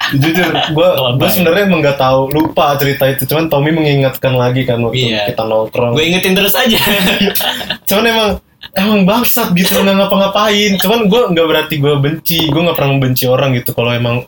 Jujur, 0.07 0.51
gue 0.71 0.87
gue 1.19 1.27
sebenarnya 1.27 1.67
emang 1.67 1.83
gak 1.83 1.99
tahu 1.99 2.31
lupa 2.31 2.79
cerita 2.79 3.11
itu. 3.11 3.27
Cuman 3.27 3.51
Tommy 3.51 3.75
mengingatkan 3.75 4.31
lagi 4.33 4.63
kan 4.63 4.79
waktu 4.79 5.11
Iya. 5.11 5.35
kita 5.35 5.43
nongkrong. 5.43 5.91
gue 5.93 6.03
ingetin 6.07 6.31
terus 6.31 6.55
aja. 6.55 6.79
Cuman 7.87 8.03
emang 8.07 8.29
emang 8.73 9.05
bangsat 9.05 9.53
gitu 9.53 9.79
nggak 9.81 9.95
ngapa-ngapain. 9.95 10.77
Cuman 10.81 10.99
gue 11.09 11.21
nggak 11.33 11.47
berarti 11.47 11.75
gue 11.77 11.93
benci 11.97 12.39
gue 12.49 12.61
nggak 12.61 12.77
pernah 12.77 12.91
membenci 12.97 13.23
orang 13.29 13.53
gitu. 13.57 13.71
Kalau 13.73 13.91
emang 13.93 14.25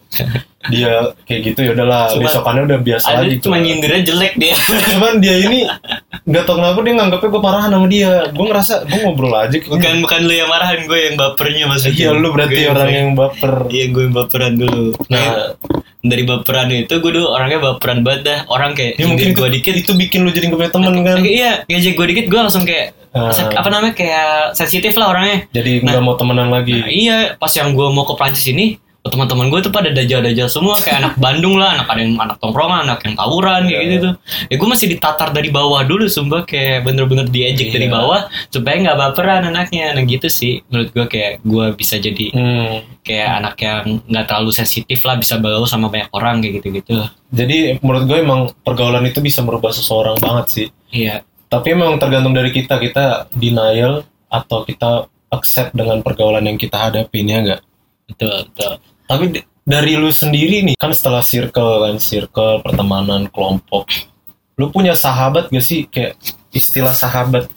dia 0.67 1.15
kayak 1.23 1.41
gitu 1.55 1.59
ya 1.63 1.71
udahlah 1.71 2.11
besokannya 2.19 2.67
udah 2.67 2.79
biasa 2.83 3.07
ada 3.07 3.23
lagi 3.23 3.39
cuma 3.39 3.57
gua. 3.57 3.65
nyindirnya 3.65 4.01
jelek 4.11 4.33
dia. 4.35 4.55
Cuman 4.91 5.13
dia 5.23 5.35
ini 5.39 5.63
nggak 6.27 6.43
tau 6.43 6.59
kenapa 6.59 6.79
dia 6.83 6.93
nganggapnya 6.99 7.29
gue 7.31 7.41
parahan 7.41 7.69
sama 7.71 7.87
dia. 7.87 8.11
Gue 8.35 8.45
ngerasa 8.51 8.73
gue 8.85 8.99
ngobrol 9.07 9.33
aja 9.39 9.55
bukan 9.63 9.93
bukan 10.03 10.19
lu 10.27 10.33
yang 10.35 10.49
marahan 10.51 10.79
gue 10.83 10.99
yang 10.99 11.15
bapernya 11.15 11.65
maksudnya. 11.71 12.11
Iya 12.11 12.11
lu 12.11 12.27
berarti 12.35 12.59
Gue 12.59 12.71
orang 12.75 12.91
yang 12.91 13.09
baper. 13.15 13.53
Iya 13.71 13.85
gue 13.87 14.01
yang 14.03 14.15
baperan 14.15 14.53
dulu. 14.59 14.87
Nah 15.07 15.55
dari 15.99 16.23
baperan 16.23 16.71
itu 16.71 16.95
gue 16.95 17.11
dulu 17.11 17.27
orangnya 17.29 17.59
baperan 17.59 18.03
banget 18.03 18.21
dah. 18.23 18.39
Orang 18.47 18.71
kayak 18.73 18.95
ya 18.95 19.05
mungkin 19.05 19.35
gue 19.35 19.47
dikit. 19.51 19.73
itu 19.75 19.91
bikin 19.93 20.23
lu 20.23 20.31
jadi 20.31 20.47
gak 20.47 20.59
punya 20.59 20.71
temen 20.71 20.93
kan? 21.03 21.17
Iya 21.21 21.51
ngejek 21.67 21.93
gue 21.95 22.05
dikit 22.09 22.25
gue 22.27 22.39
langsung 22.39 22.63
kayak 22.63 22.95
Ah. 23.09 23.33
apa 23.33 23.73
namanya 23.73 23.97
kayak 23.97 24.53
sensitif 24.53 24.93
lah 24.93 25.09
orangnya. 25.09 25.49
Jadi 25.49 25.81
nggak 25.81 25.97
mau 25.97 26.13
temenan 26.13 26.53
lagi. 26.53 26.77
Nah, 26.77 26.89
iya, 26.93 27.17
pas 27.41 27.49
yang 27.49 27.73
gue 27.73 27.89
mau 27.89 28.05
ke 28.05 28.13
Prancis 28.13 28.45
ini, 28.45 28.77
teman-teman 29.01 29.47
gue 29.47 29.59
tuh 29.61 29.71
pada 29.71 29.89
dajal-dajal 29.89 30.47
semua 30.47 30.75
kayak 30.77 30.97
anak 30.99 31.13
Bandung 31.23 31.55
lah, 31.55 31.73
anak 31.73 31.87
ada 31.87 31.99
yang 31.99 32.15
anak 32.15 32.37
tongkrongan, 32.37 32.83
anak 32.83 32.99
yang 33.01 33.15
tawuran 33.15 33.61
kayak 33.63 33.71
Iya. 33.71 33.83
gitu 33.85 33.95
tuh. 34.01 34.13
Ya 34.45 34.55
gue 34.55 34.69
masih 34.69 34.87
ditatar 34.89 35.29
dari 35.29 35.49
bawah 35.49 35.81
dulu, 35.81 36.05
sumpah 36.05 36.43
kayak 36.43 36.83
bener-bener 36.83 37.25
diejek 37.25 37.69
dari 37.69 37.87
Iya. 37.87 37.95
bawah 37.95 38.19
supaya 38.47 38.75
nggak 38.77 38.97
baperan 38.97 39.41
anaknya. 39.45 39.95
Nah 39.95 40.03
gitu 40.03 40.27
sih, 40.27 40.59
menurut 40.67 40.89
gue 40.89 41.05
kayak 41.07 41.33
gue 41.39 41.65
bisa 41.73 41.95
jadi 41.95 42.25
Hmm. 42.29 42.75
kayak 43.01 43.29
anak 43.37 43.55
yang 43.57 43.81
nggak 44.03 44.25
terlalu 44.25 44.51
sensitif 44.51 44.99
lah, 45.01 45.15
bisa 45.15 45.37
bergaul 45.37 45.65
sama 45.65 45.87
banyak 45.87 46.11
orang 46.11 46.39
kayak 46.39 46.53
gitu-gitu. 46.59 46.93
jadi 47.29 47.77
menurut 47.79 48.03
gue 48.03 48.17
emang 48.17 48.41
pergaulan 48.59 49.05
itu 49.05 49.19
bisa 49.19 49.39
merubah 49.39 49.69
seseorang 49.69 50.17
banget 50.17 50.45
sih 50.49 50.67
Iya, 50.89 51.21
tapi 51.45 51.71
emang 51.71 51.95
tergantung 51.95 52.33
dari 52.33 52.49
kita 52.49 52.75
kita 52.75 53.29
denial 53.31 54.01
atau 54.25 54.61
kita 54.61 55.05
accept 55.29 55.71
dengan 55.71 56.01
pergaulan 56.01 56.41
yang 56.43 56.57
kita 56.57 56.73
hadapin 56.79 57.25
ya 57.25 57.37
enggak 57.39 57.61
betul 58.09 58.35
betul. 58.51 58.73
tapi 59.05 59.25
dari 59.63 59.93
lu 59.95 60.09
sendiri 60.09 60.65
nih 60.65 60.75
kan 60.75 60.89
setelah 60.91 61.21
circle 61.21 61.85
kan 61.85 61.95
circle 62.01 62.65
pertemanan 62.65 63.29
kelompok 63.29 63.85
lu 64.59 64.67
punya 64.75 64.91
sahabat 64.91 65.47
gak 65.47 65.63
sih? 65.63 65.87
Kayak 65.87 66.19
istilah 66.51 66.91
sahabat 66.91 67.47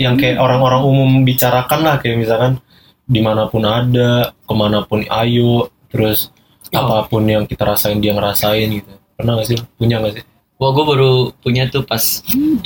yang 0.00 0.16
kayak 0.16 0.40
orang-orang 0.40 0.82
umum 0.88 1.10
bicarakan 1.20 1.84
lah 1.84 2.00
kayak 2.00 2.16
misalkan 2.16 2.56
di 3.04 3.20
mana 3.20 3.46
pun 3.52 3.62
ada 3.68 4.32
ke 4.32 4.54
mana 4.56 4.82
pun 4.88 5.04
ayo 5.04 5.68
terus 5.92 6.32
Oh. 6.74 6.82
apa 6.82 7.06
pun 7.06 7.22
yang 7.22 7.46
kita 7.46 7.62
rasain 7.62 8.02
dia 8.02 8.10
ngerasain 8.10 8.66
gitu. 8.66 8.90
Pernah 9.14 9.38
gak 9.38 9.46
sih? 9.54 9.58
Punya 9.78 10.02
gak 10.02 10.18
sih? 10.18 10.24
Wah 10.58 10.74
gue 10.74 10.82
baru 10.82 11.30
punya 11.38 11.70
tuh 11.70 11.86
pas 11.86 12.02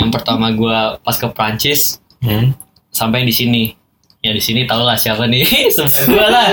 yang 0.00 0.08
pertama 0.08 0.48
gue 0.56 0.78
pas 1.04 1.16
ke 1.20 1.28
Prancis 1.28 2.00
hmm? 2.24 2.56
sampai 2.88 3.28
di 3.28 3.34
sini 3.34 3.76
ya 4.20 4.30
di 4.30 4.38
sini 4.38 4.64
tau 4.64 4.82
lah 4.82 4.94
siapa 4.94 5.24
nih 5.24 5.44
sebelah 5.74 6.04
gua 6.06 6.26
lah 6.28 6.48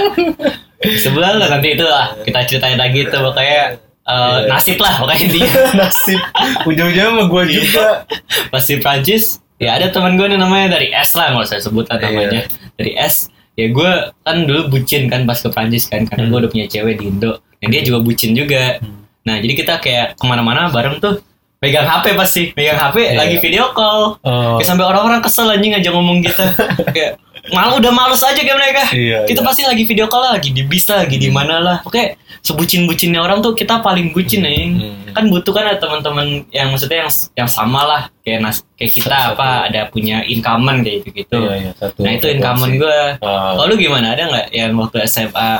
sebelah 0.97 1.31
lah 1.35 1.47
nanti 1.49 1.73
itu 1.73 1.83
lah 1.83 2.15
kita 2.21 2.39
ceritain 2.45 2.75
lagi 2.75 3.03
tuh 3.05 3.19
pokoknya 3.21 3.75
eh, 4.03 4.15
Iya. 4.39 4.47
nasib 4.47 4.77
lah 4.77 4.93
pokoknya 4.97 5.21
intinya 5.21 5.51
nasib 5.81 6.19
ujung-ujungnya 6.63 7.05
sama 7.09 7.23
gue 7.25 7.43
Iya. 7.43 7.51
juga 7.57 7.85
pas 8.47 8.63
di 8.63 8.75
Prancis 8.77 9.23
ya 9.57 9.75
ada 9.75 9.89
teman 9.89 10.15
gue 10.15 10.25
nih 10.25 10.37
namanya 10.37 10.67
dari 10.71 10.87
S 10.89 11.11
lah 11.13 11.33
nggak 11.33 11.43
usah 11.45 11.59
sebut 11.59 11.85
lah 11.85 11.97
Iya. 11.97 12.07
namanya 12.07 12.41
dari 12.73 12.91
S 12.95 13.27
ya 13.53 13.67
gue 13.67 13.91
kan 14.21 14.37
dulu 14.43 14.69
bucin 14.69 15.07
kan 15.07 15.25
pas 15.25 15.35
ke 15.35 15.49
Prancis 15.49 15.85
kan 15.85 16.03
karena 16.03 16.23
gue 16.23 16.31
Hmm. 16.31 16.41
udah 16.41 16.49
punya 16.49 16.65
cewek 16.65 16.95
di 16.95 17.09
Indo 17.09 17.31
dan 17.57 17.67
dia 17.67 17.81
juga 17.81 17.99
bucin 17.99 18.31
juga 18.31 18.79
Hmm. 18.79 19.03
nah 19.21 19.35
jadi 19.35 19.53
kita 19.55 19.73
kayak 19.77 20.15
ke 20.15 20.23
mana-mana 20.23 20.69
bareng 20.69 20.97
tuh 20.97 21.19
pegang 21.57 21.83
HP 21.83 22.05
pasti 22.13 22.41
pegang 22.53 22.77
HP 22.77 22.95
Iya. 23.01 23.17
lagi 23.17 23.35
video 23.41 23.73
call 23.73 24.21
Oh, 24.21 24.55
Kayak 24.55 24.69
sampai 24.69 24.85
orang-orang 24.85 25.19
kesel 25.19 25.49
anjing 25.49 25.73
aja 25.73 25.89
ngomong 25.89 26.21
kita. 26.21 26.53
kayak 26.95 27.17
malu 27.49 27.79
udah 27.79 27.91
males 27.91 28.19
aja 28.19 28.35
kayak 28.35 28.57
mereka. 28.57 28.83
iya, 28.91 29.23
Kita 29.23 29.39
iya. 29.39 29.47
pasti 29.47 29.61
lagi 29.63 29.83
video 29.83 30.05
call 30.05 30.27
lagi 30.27 30.49
di 30.49 30.63
bis 30.63 30.83
lagi 30.85 31.15
di 31.15 31.29
mana 31.29 31.57
lah. 31.57 31.77
Oke, 31.81 32.15
sebucin-bucinnya 32.41 33.19
orang 33.19 33.39
tuh 33.39 33.51
kita 33.51 33.79
paling 33.79 34.11
bucin 34.11 34.43
anjing. 34.43 34.73
Hmm. 34.77 35.13
Kan 35.13 35.23
butuh 35.27 35.51
kan 35.51 35.67
ada 35.67 35.77
teman-teman 35.77 36.45
yang 36.49 36.69
maksudnya 36.69 37.03
yang 37.03 37.11
yang 37.35 37.49
sama 37.49 37.81
lah 37.83 38.01
kayak 38.21 38.39
nas 38.39 38.61
kayak 38.73 38.91
kita 38.93 39.09
Satu. 39.09 39.33
apa 39.33 39.47
ada 39.65 39.81
punya 39.87 40.21
in 40.23 40.39
common 40.39 40.83
kayak 40.83 41.03
gitu 41.03 41.09
gitu. 41.17 41.39
Iya, 41.43 41.55
iya, 41.57 41.71
satu 41.73 41.99
Nah 42.03 42.11
itu 42.13 42.25
in 42.27 42.39
common 42.39 42.71
frekuensi. 42.71 42.83
gue. 43.17 43.25
Ah, 43.25 43.51
Kalau 43.53 43.65
lu 43.65 43.75
gimana 43.75 44.07
ada 44.11 44.23
nggak 44.27 44.47
yang 44.51 44.71
waktu 44.75 44.97
SMA? 45.05 45.51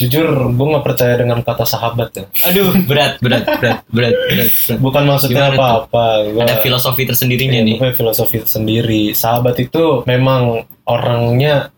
Jujur 0.00 0.24
gue 0.48 0.66
nggak 0.66 0.82
percaya 0.82 1.14
dengan 1.14 1.38
kata 1.40 1.62
sahabat 1.62 2.08
ya 2.10 2.24
Aduh 2.42 2.72
berat 2.82 3.20
berat 3.20 3.44
berat 3.52 3.78
berat 3.86 4.14
berat. 4.16 4.48
berat. 4.50 4.78
bukan 4.78 5.02
maksudnya 5.04 5.50
apa-apa 5.50 6.06
Gua- 6.30 6.42
Ada 6.42 6.58
filosofi 6.58 7.04
tersendirinya 7.04 7.60
Iya, 7.60 7.66
nih. 7.66 7.76
gue 7.76 7.90
filosofi 7.92 8.40
sendiri 8.40 9.12
sahabat 9.12 9.60
itu 9.60 9.84
memang 10.04 10.42
orangnya 10.82 11.68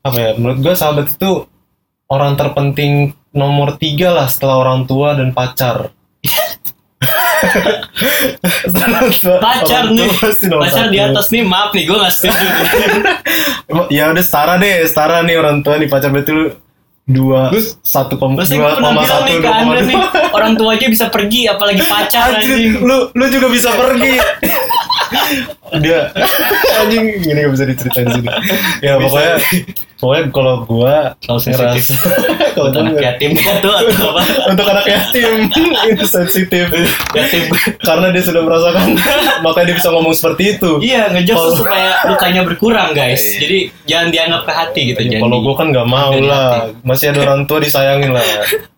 apa 0.00 0.16
ya 0.16 0.30
menurut 0.34 0.58
gue 0.60 0.72
sahabat 0.72 1.10
itu 1.10 1.44
orang 2.06 2.34
terpenting 2.34 2.92
nomor 3.30 3.76
tiga 3.76 4.10
lah 4.10 4.26
setelah 4.26 4.56
orang 4.58 4.84
tua 4.84 5.12
dan 5.12 5.30
pacar 5.30 5.92
Pacar 9.36 9.84
nih, 9.88 10.08
pacar 10.50 10.86
di 10.88 10.98
atas 10.98 11.28
nih 11.28 11.42
maaf 11.42 11.70
nih 11.70 11.84
gue 11.84 11.92
gak 11.94 12.08
setuju. 12.10 12.46
ya 13.92 14.08
udah 14.08 14.20
setara 14.20 14.56
deh 14.56 14.82
setara 14.82 15.20
nih 15.20 15.36
orang 15.36 15.60
tua 15.60 15.76
nih 15.76 15.86
pacar 15.86 16.08
berarti 16.08 16.32
lu 16.32 16.44
dua 17.06 17.54
satu 17.86 18.18
koma 18.18 18.42
dua 18.42 18.82
koma 18.82 19.06
satu 19.06 19.38
dua 19.38 19.52
koma 19.62 19.72
dua 19.78 20.02
Orang 20.34 20.58
tua 20.58 20.74
aja 20.74 20.90
bisa 20.90 21.06
pergi 21.06 21.46
Apalagi 21.46 21.86
pacar 21.86 22.42
anjing 22.42 22.82
lu 22.82 23.14
lu 23.14 23.24
juga 23.30 23.46
bisa 23.46 23.70
pergi. 23.72 24.18
Dia 25.86 26.10
anjing 26.82 27.22
gini 27.22 27.38
gak 27.46 27.52
bisa 27.54 27.64
diceritain 27.66 28.10
sini. 28.10 28.28
Ya 28.82 28.98
pokoknya 28.98 29.34
pokoknya 29.96 30.22
kalau 30.28 30.54
gua 30.62 31.16
Kalau 31.18 31.38
sensitif. 31.38 31.88
ngerasa 31.88 31.94
kalau 32.54 32.68
gua 32.68 32.80
anak 32.82 32.96
yatim 32.98 33.30
atau 33.34 33.70
apa 33.72 34.22
untuk 34.50 34.66
anak 34.66 34.86
yatim 34.86 35.30
itu 35.90 36.04
sensitif 36.04 36.66
Yatim 37.10 37.42
karena 37.78 38.08
dia 38.08 38.20
sudah 38.20 38.42
merasakan 38.42 38.92
makanya 39.40 39.66
dia 39.66 39.76
bisa 39.76 39.88
ngomong 39.88 40.12
seperti 40.12 40.42
itu. 40.54 40.70
Iya 40.78 41.08
ngejok 41.10 41.32
Kalau- 41.34 41.56
supaya 41.56 41.90
lukanya 42.06 42.40
berkurang 42.42 42.92
guys 42.92 43.18
Iya. 43.18 43.38
Jadi 43.38 43.58
jangan 43.84 44.08
dianggap 44.10 44.42
ke 44.42 44.52
hati 44.52 44.80
gitu 44.86 45.00
Ya, 45.00 45.08
jangan 45.10 45.22
kalau 45.24 45.38
gua 45.40 45.54
kan 45.54 45.66
nggak 45.70 45.88
mau 45.88 46.12
lah, 46.14 46.50
masih 46.82 47.06
ada 47.10 47.20
orang 47.22 47.42
tua 47.44 47.58
disayangin 47.58 48.10
lah. 48.10 48.24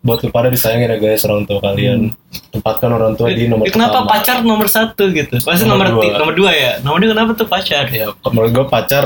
Buat 0.00 0.22
lu 0.22 0.30
pada 0.30 0.48
disayangin 0.48 0.88
ya 0.88 0.98
guys 0.98 1.22
orang 1.22 1.42
tua 1.44 1.58
kalian. 1.60 2.14
Tempatkan 2.50 2.90
orang 2.90 3.12
tua 3.14 3.28
di 3.28 3.44
nomor 3.44 3.66
Kenapa 3.66 4.02
pertama. 4.02 4.10
pacar 4.14 4.37
nomor 4.40 4.68
satu 4.68 5.08
gitu 5.08 5.40
Pasti 5.40 5.64
Nomor 5.64 5.88
nomor, 5.88 6.04
dua. 6.04 6.12
nomor 6.14 6.34
dua 6.34 6.50
ya 6.52 6.72
Nomor 6.78 7.00
dua 7.00 7.10
kenapa 7.10 7.30
tuh 7.32 7.48
pacar 7.48 7.88
ya 7.88 8.12
menurut 8.22 8.50
gue 8.52 8.66
pacar 8.66 9.04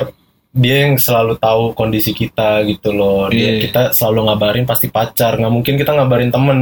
dia 0.52 0.84
yang 0.84 1.00
selalu 1.00 1.40
tahu 1.40 1.72
kondisi 1.72 2.12
kita 2.12 2.60
gitu 2.62 2.92
loh. 2.92 3.26
Dia 3.26 3.56
Iya. 3.56 3.60
kita 3.64 3.82
selalu 3.90 4.28
ngabarin 4.28 4.64
pasti 4.64 4.86
pacar. 4.86 5.34
Nggak 5.34 5.48
mungkin 5.50 5.74
kita 5.74 5.92
ngabarin 5.92 6.28
temen. 6.28 6.60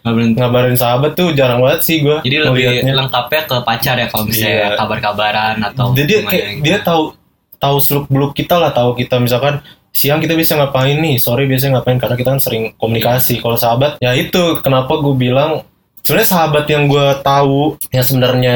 Berhenti. 0.00 0.40
ngabarin 0.40 0.80
sahabat 0.80 1.12
tuh 1.12 1.36
jarang 1.36 1.60
banget 1.60 1.84
sih 1.84 2.00
gue 2.00 2.24
Jadi 2.24 2.36
lebih 2.40 2.64
lengkapnya 2.88 3.44
ke 3.44 3.56
pacar 3.60 4.00
ya 4.00 4.08
Kalau 4.08 4.24
misalnya 4.24 4.48
Iya. 4.48 4.68
kabar-kabaran 4.72 5.56
atau 5.60 5.92
jadi 5.92 6.08
dia 6.08 6.20
kayak 6.24 6.44
gitu. 6.48 6.64
dia 6.64 6.76
tahu 6.80 7.02
tahu 7.60 7.76
seluk 7.78 8.06
beluk 8.08 8.32
kita 8.32 8.56
lah 8.56 8.72
tahu 8.72 8.96
kita. 8.96 9.20
Misalkan 9.20 9.60
siang 9.92 10.16
kita 10.16 10.32
bisa 10.32 10.56
ngapain 10.56 10.96
nih 10.96 11.20
sore 11.20 11.44
biasanya 11.44 11.76
ngapain. 11.78 12.00
Karena 12.00 12.16
kita 12.16 12.32
kan 12.32 12.40
sering 12.40 12.72
komunikasi. 12.76 13.44
Kalau 13.44 13.60
sahabat 13.60 14.00
ya 14.00 14.16
itu 14.16 14.40
kenapa 14.64 14.88
gue 14.96 15.12
bilang 15.12 15.68
sebenarnya 16.00 16.28
sahabat 16.32 16.64
yang 16.64 16.88
gue 16.88 17.06
tahu 17.20 17.76
yang 17.92 18.04
sebenarnya 18.04 18.54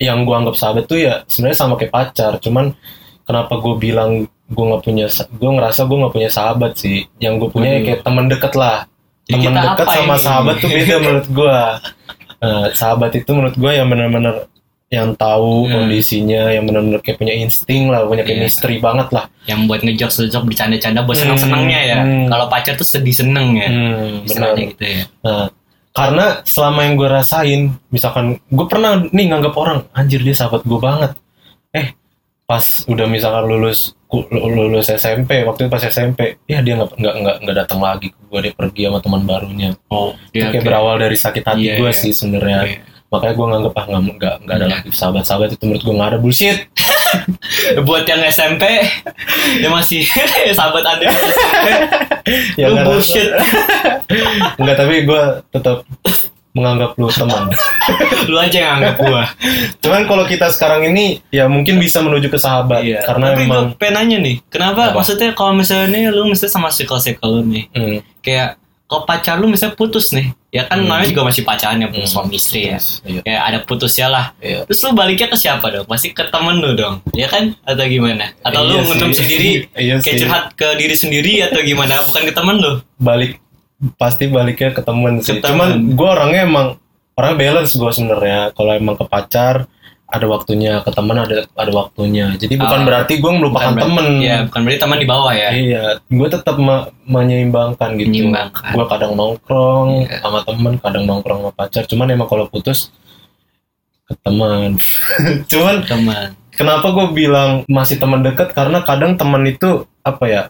yang 0.00 0.24
gue 0.24 0.32
anggap 0.32 0.56
sahabat 0.56 0.88
tuh 0.88 0.96
ya 0.96 1.28
sebenarnya 1.28 1.60
sama 1.60 1.76
kayak 1.76 1.92
pacar. 1.92 2.40
Cuman 2.40 2.72
kenapa 3.30 3.54
gue 3.56 3.74
bilang 3.76 4.10
gue 4.26 4.64
nggak 4.66 4.82
punya 4.82 5.06
gue 5.08 5.50
ngerasa 5.52 5.80
gue 5.84 5.96
nggak 5.96 6.10
punya 6.12 6.28
sahabat 6.28 6.72
sih 6.74 7.06
yang 7.16 7.38
gue 7.38 7.46
punya 7.46 7.70
ya 7.70 7.74
Waduh. 7.76 7.86
kayak 7.86 8.00
teman 8.02 8.26
deket 8.26 8.52
lah 8.54 8.78
Jadi 9.22 9.34
teman 9.40 9.62
dekat 9.62 9.86
sama 9.86 10.02
ini? 10.10 10.20
sahabat 10.20 10.54
tuh 10.58 10.68
beda 10.68 10.94
menurut 11.06 11.28
gue 11.30 11.56
nah, 12.40 12.66
sahabat 12.72 13.10
itu 13.14 13.30
menurut 13.30 13.54
gue 13.54 13.70
yang 13.70 13.86
benar-benar 13.86 14.36
yang 14.90 15.14
tahu 15.14 15.70
Hmm. 15.70 15.86
kondisinya 15.86 16.50
yang 16.50 16.66
benar-benar 16.66 16.98
kayak 16.98 17.14
punya 17.16 17.34
insting 17.36 17.86
lah 17.86 18.02
punya 18.02 18.26
Iya. 18.26 18.34
chemistry 18.34 18.82
banget 18.82 19.06
lah 19.10 19.30
Yang 19.46 19.60
buat 19.64 19.80
ngejok 19.80 20.10
sejok 20.10 20.42
bercanda-canda 20.42 21.00
Buat 21.00 21.14
Hmm, 21.14 21.22
senang-senangnya 21.30 21.80
ya 21.80 21.98
hmm. 22.02 22.26
Kalau 22.26 22.46
pacar 22.50 22.74
tuh 22.74 22.82
sedih 22.84 23.14
seneng 23.14 23.54
ya 23.54 23.70
hmm, 23.70 24.26
benar 24.26 24.50
gitu 24.56 24.82
ya 24.82 25.02
nah 25.22 25.46
karena 25.90 26.42
selama 26.42 26.80
yang 26.82 26.94
gue 26.96 27.06
rasain 27.08 27.60
misalkan 27.86 28.38
gue 28.40 28.66
pernah 28.66 28.98
nih 29.04 29.26
nganggap 29.26 29.54
orang 29.54 29.78
anjir 29.90 30.18
dia 30.20 30.34
sahabat 30.34 30.62
gue 30.62 30.78
banget 30.78 31.14
eh 31.70 31.94
pas 32.50 32.82
udah 32.90 33.06
misalkan 33.06 33.46
lulus 33.46 33.94
lulus 34.34 34.90
SMP 34.90 35.46
waktu 35.46 35.66
itu 35.66 35.70
pas 35.70 35.86
SMP 35.86 36.42
ya 36.50 36.58
dia 36.66 36.74
nggak 36.74 36.98
nggak 36.98 37.14
nggak 37.22 37.36
nggak 37.46 37.56
datang 37.62 37.78
lagi 37.78 38.10
gue 38.10 38.40
dia 38.42 38.50
pergi 38.50 38.90
sama 38.90 38.98
teman 38.98 39.22
barunya. 39.22 39.70
Oh 39.86 40.18
itu 40.34 40.42
kayak 40.50 40.66
berawal 40.66 40.98
dari 40.98 41.14
sakit 41.14 41.46
hati 41.46 41.62
Iya, 41.62 41.78
gue 41.78 41.90
iya. 41.94 41.94
sih 41.94 42.10
sebenarnya. 42.10 42.82
Makanya 43.06 43.34
gue 43.38 43.46
nganggep 43.54 43.74
ah 43.78 43.84
nggak 43.86 44.02
nggak 44.18 44.34
nggak 44.42 44.56
ada 44.58 44.66
Iya. 44.66 44.74
lagi 44.82 44.88
sahabat-sahabat 44.90 45.48
itu 45.54 45.62
menurut 45.62 45.82
gue 45.86 45.94
nggak 45.94 46.08
ada. 46.10 46.18
Bullshit. 46.18 46.58
Buat 47.86 48.04
yang 48.10 48.22
SMP 48.26 48.62
yang 49.62 49.70
masih 49.70 50.02
sahabat 50.50 50.82
SMP 50.82 51.66
Ya, 52.58 52.66
lu 52.66 52.74
nggak 52.74 52.86
bullshit. 52.90 53.30
Enggak 54.58 54.74
tapi 54.74 55.06
gue 55.06 55.22
tetap 55.54 55.86
menganggap 56.52 56.94
lu 56.94 57.06
teman. 57.06 57.46
lu 58.26 58.36
aja 58.36 58.58
yang 58.60 58.72
anggap 58.76 58.96
gua 58.98 59.22
Cuman 59.78 60.02
kalau 60.04 60.24
kita 60.24 60.46
sekarang 60.48 60.86
ini 60.86 61.22
ya 61.28 61.46
mungkin 61.46 61.76
bisa 61.76 61.98
menuju 61.98 62.26
ke 62.26 62.36
sahabat 62.36 62.82
Iya. 62.82 63.02
karena 63.02 63.26
Tapi 63.30 63.40
memang 63.40 63.64
gue 63.68 63.78
pengen 63.78 63.94
nanya 63.96 64.18
nih, 64.20 64.36
kenapa 64.46 64.90
Apa? 64.90 64.96
maksudnya 64.96 65.30
kalau 65.32 65.52
misalnya 65.52 65.86
nih 65.88 66.02
lu 66.08 66.26
mesti 66.26 66.46
sama 66.46 66.68
circle-circle 66.68 67.30
lu 67.30 67.42
nih, 67.44 67.64
Hmm, 67.70 67.98
kayak 68.20 68.58
kalau 68.84 69.02
pacar 69.04 69.38
lu 69.38 69.46
misalnya 69.46 69.72
putus 69.72 70.10
nih, 70.10 70.34
ya 70.48 70.66
kan 70.66 70.78
Hmm. 70.78 70.86
namanya 70.86 71.06
juga 71.08 71.22
masih 71.24 71.42
pacaran 71.42 71.78
ya, 71.78 71.86
Hmm. 71.86 72.02
suami 72.04 72.34
istri 72.34 72.66
ya. 72.66 72.78
Iya. 73.00 73.20
Kayak 73.22 73.42
ada 73.44 73.58
putusnya 73.60 74.06
lah. 74.06 74.24
Iya. 74.36 74.66
Terus 74.66 74.80
lu 74.80 74.90
baliknya 74.92 75.26
ke 75.26 75.36
siapa 75.36 75.66
dong? 75.68 75.86
Pasti 75.86 76.10
ke 76.10 76.26
temen 76.26 76.58
lu 76.58 76.74
dong, 76.74 76.98
ya 77.12 77.26
kan? 77.26 77.54
Atau 77.62 77.86
gimana? 77.86 78.34
Atau 78.40 78.64
lu 78.64 78.74
Iya 78.74 78.82
ngetem 78.84 79.08
sih. 79.08 79.18
sendiri, 79.20 79.50
Iya 79.80 79.94
kayak 79.96 80.10
sih. 80.12 80.20
curhat 80.20 80.44
ke 80.52 80.68
diri 80.74 80.94
sendiri 80.94 81.32
atau 81.40 81.60
gimana? 81.60 82.02
Bukan 82.02 82.22
ke 82.24 82.32
temen 82.32 82.56
lu? 82.56 82.72
balik 82.98 83.38
pasti 83.96 84.26
baliknya 84.26 84.70
ke 84.70 84.80
temen 84.80 85.18
sih. 85.18 85.38
Ke 85.38 85.42
temen. 85.42 85.56
Cuman 85.56 85.70
gue 85.92 86.08
orangnya 86.08 86.40
emang 86.42 86.66
orang 87.14 87.34
balance 87.34 87.72
gue 87.72 87.90
sebenarnya. 87.90 88.52
Kalau 88.52 88.72
emang 88.72 88.94
ke 88.94 89.04
pacar 89.04 89.64
ada 90.06 90.26
waktunya, 90.26 90.82
ke 90.82 90.90
temen 90.90 91.14
ada 91.14 91.46
ada 91.46 91.72
waktunya. 91.72 92.34
Jadi 92.34 92.56
bukan 92.56 92.80
Ah, 92.82 92.84
berarti 92.84 93.14
gue 93.16 93.30
melupakan 93.30 93.70
Bukan 93.70 93.78
temen. 93.80 94.04
berarti- 94.10 94.22
Iya, 94.22 94.36
bukan 94.44 94.60
berarti 94.60 94.80
teman 94.80 94.98
di 94.98 95.06
bawah 95.06 95.32
ya. 95.32 95.50
Iya, 95.50 95.84
gue 96.02 96.28
tetap 96.28 96.56
me- 96.58 96.90
menyeimbangkan 97.04 97.90
gitu. 97.94 98.10
Menyeimbangkan. 98.10 98.74
Gue 98.74 98.86
kadang 98.86 99.12
nongkrong 99.14 99.88
Iya. 100.04 100.18
sama 100.18 100.40
temen, 100.42 100.72
kadang 100.76 101.04
nongkrong 101.04 101.38
sama 101.40 101.52
pacar. 101.54 101.82
Cuman 101.86 102.10
emang 102.10 102.26
kalau 102.26 102.44
putus 102.44 102.90
ke 104.04 104.18
teman. 104.18 104.82
Cuman 105.50 105.76
Teman. 105.84 106.34
kenapa 106.50 106.90
gue 106.90 107.06
bilang 107.14 107.62
masih 107.64 107.94
teman 107.96 108.20
dekat? 108.20 108.50
Karena 108.50 108.82
kadang 108.82 109.14
teman 109.14 109.46
itu 109.46 109.86
apa 110.02 110.24
ya? 110.26 110.42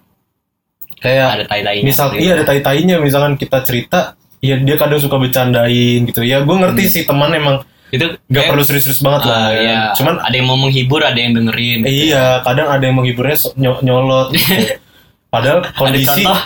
Kayak 1.00 1.26
Ada 1.30 1.45
tai-tainya. 1.47 1.83
misal 1.83 2.07
gitu. 2.11 2.21
iya 2.21 2.33
ada 2.35 2.45
tai-tainya 2.45 2.97
misalkan 2.97 3.35
kita 3.35 3.59
cerita 3.61 4.00
ya 4.38 4.57
dia 4.57 4.76
kadang 4.76 4.97
suka 4.97 5.16
bercandain 5.16 6.00
gitu 6.02 6.21
ya 6.21 6.40
gue 6.40 6.52
ngerti 6.54 6.83
Hmm. 6.83 6.92
sih 6.92 7.02
teman 7.04 7.30
emang 7.30 7.57
Itu 7.88 8.04
nggak 8.07 8.28
kayak- 8.30 8.49
perlu 8.49 8.62
serius-serius 8.62 9.00
banget 9.00 9.23
lah 9.25 9.35
Ah, 9.35 9.49
ya. 9.49 9.59
iya. 9.59 9.80
cuman 9.92 10.14
ada 10.19 10.33
yang 10.33 10.47
mau 10.47 10.57
menghibur, 10.57 11.00
ada 11.00 11.16
yang 11.16 11.33
dengerin. 11.33 11.83
eh, 11.83 11.92
iya 12.07 12.38
kadang 12.40 12.69
ada 12.69 12.80
yang 12.80 12.95
menghiburnya 12.95 13.35
ny- 13.54 13.80
nyolot 13.83 14.28
gitu. 14.30 14.76
padahal 15.33 15.62
kondisi 15.73 16.23
Ada 16.23 16.37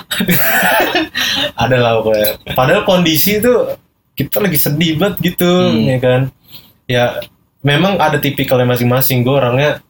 ada 1.65 1.77
lah 1.77 1.93
pokoknya 1.99 2.29
padahal 2.53 2.83
kondisi 2.85 3.39
itu 3.39 3.53
kita 4.15 4.39
lagi 4.39 4.57
sedih 4.57 4.97
banget 4.97 5.15
gitu 5.25 5.51
Hmm. 5.71 5.85
ya 5.85 5.99
kan 5.99 6.21
ya 6.85 7.05
memang 7.61 7.97
ada 7.97 8.17
tipikalnya 8.17 8.69
masing-masing 8.69 9.21
gue 9.21 9.33
orangnya 9.33 9.81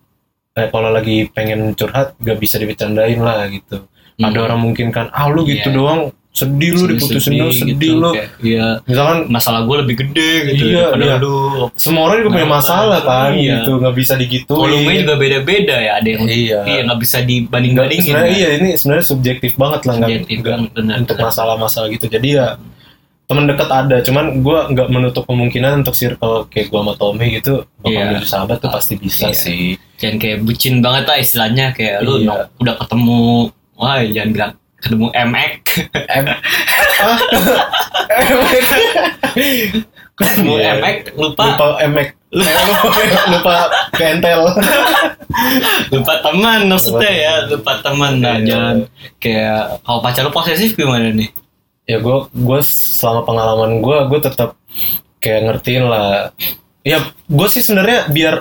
eh, 0.52 0.68
kalau 0.68 0.88
lagi 0.88 1.26
pengen 1.28 1.74
curhat 1.74 2.14
gak 2.16 2.38
bisa 2.38 2.56
dibecandain 2.56 3.18
lah 3.18 3.44
gitu 3.48 3.84
Hmm. 4.14 4.26
ada 4.30 4.38
orang 4.42 4.60
mungkin 4.60 4.88
kan 4.88 5.10
ah 5.10 5.26
lu 5.26 5.42
gitu 5.42 5.68
Iya. 5.68 5.74
doang 5.74 6.00
sedih 6.30 6.70
lu 6.74 6.84
diputusin 6.90 7.34
lu 7.34 7.46
sedih 7.48 7.94
lu 7.94 8.10
kayak, 8.10 8.30
Iya, 8.42 8.66
misalkan 8.82 9.18
masalah 9.26 9.62
gue 9.62 9.76
lebih 9.86 10.02
gede 10.02 10.30
gitu. 10.50 10.64
Iya, 10.66 10.90
daripada 10.90 11.06
iya. 11.06 11.16
lu. 11.22 11.38
semua 11.74 12.02
orang 12.04 12.16
juga 12.20 12.30
punya 12.32 12.48
masalah 12.50 13.00
kan 13.00 13.30
iya. 13.32 13.62
gitu 13.62 13.70
nggak 13.78 13.94
bisa 13.94 14.12
digituin 14.14 14.58
Volumenya 14.58 15.00
juga 15.00 15.14
beda-beda 15.14 15.76
ya. 15.78 15.92
Ada 15.94 16.08
yang 16.10 16.22
Iya. 16.26 16.58
iya 16.64 16.80
nggak 16.84 17.00
bisa 17.00 17.18
dibanding-bandingin. 17.22 18.12
ya. 18.12 18.26
iya 18.26 18.48
ini 18.58 18.74
sebenarnya 18.74 19.06
subjektif 19.06 19.54
banget 19.54 19.80
lah 19.84 19.94
nggak 19.94 20.10
Subjektif 20.10 20.36
banget, 20.42 20.70
untuk 21.00 21.16
masalah-masalah 21.16 21.86
gitu 21.88 22.06
jadi 22.08 22.28
ya 22.28 22.46
teman 23.24 23.46
dekat 23.46 23.68
ada 23.68 23.96
cuman 23.98 24.24
gue 24.36 24.58
nggak 24.70 24.88
menutup 24.90 25.24
kemungkinan 25.24 25.80
untuk 25.80 25.94
circle 25.94 26.44
kayak 26.46 26.68
gue 26.68 26.76
sama 26.76 26.92
Tommy 26.94 27.26
gitu 27.32 27.62
bakal 27.78 27.94
Iya. 27.94 28.10
jadi 28.12 28.26
sahabat 28.26 28.58
tuh 28.58 28.68
pasti 28.68 28.94
bisa 28.94 29.30
Iya. 29.30 29.38
sih 29.38 29.64
Jangan 29.94 30.16
kayak 30.18 30.38
bucin 30.42 30.82
banget 30.82 31.04
lah 31.06 31.16
istilahnya 31.16 31.70
kayak 31.72 32.02
lu 32.02 32.20
Iya. 32.20 32.50
udah 32.58 32.74
ketemu 32.76 33.48
wah 33.74 33.98
jangan 34.02 34.30
bilang 34.30 34.52
ketemu 34.78 35.06
MX 35.10 35.62
M 36.12 36.24
ketemu 40.14 40.52
Iya. 40.54 40.72
MX 40.78 40.98
lupa. 41.16 41.42
Lupa 41.48 41.66
Eh, 41.82 42.08
lupa 42.34 42.90
lupa 43.30 43.54
kentel 43.94 44.42
lupa 45.88 46.14
teman 46.18 46.66
maksudnya 46.66 46.98
Lupa 47.06 47.10
ya 47.14 47.32
lupa 47.46 47.72
teman. 47.80 48.12
Nah 48.18 48.36
Iya. 48.36 48.44
jangan. 48.44 48.76
Kayak 49.18 49.62
kalau 49.80 50.00
pacar 50.00 50.22
lu 50.26 50.32
posesif 50.32 50.74
gimana 50.74 51.10
nih? 51.10 51.30
Ya 51.84 51.98
gue 51.98 52.16
gue 52.26 52.60
selama 52.64 53.22
pengalaman 53.22 53.78
gue 53.78 53.98
gue 54.08 54.20
tetap 54.20 54.58
kayak 55.18 55.40
ngertiin 55.46 55.84
lah. 55.86 56.34
Ya 56.82 57.00
gue 57.24 57.48
sih 57.48 57.62
sebenarnya 57.62 58.10
biar 58.10 58.34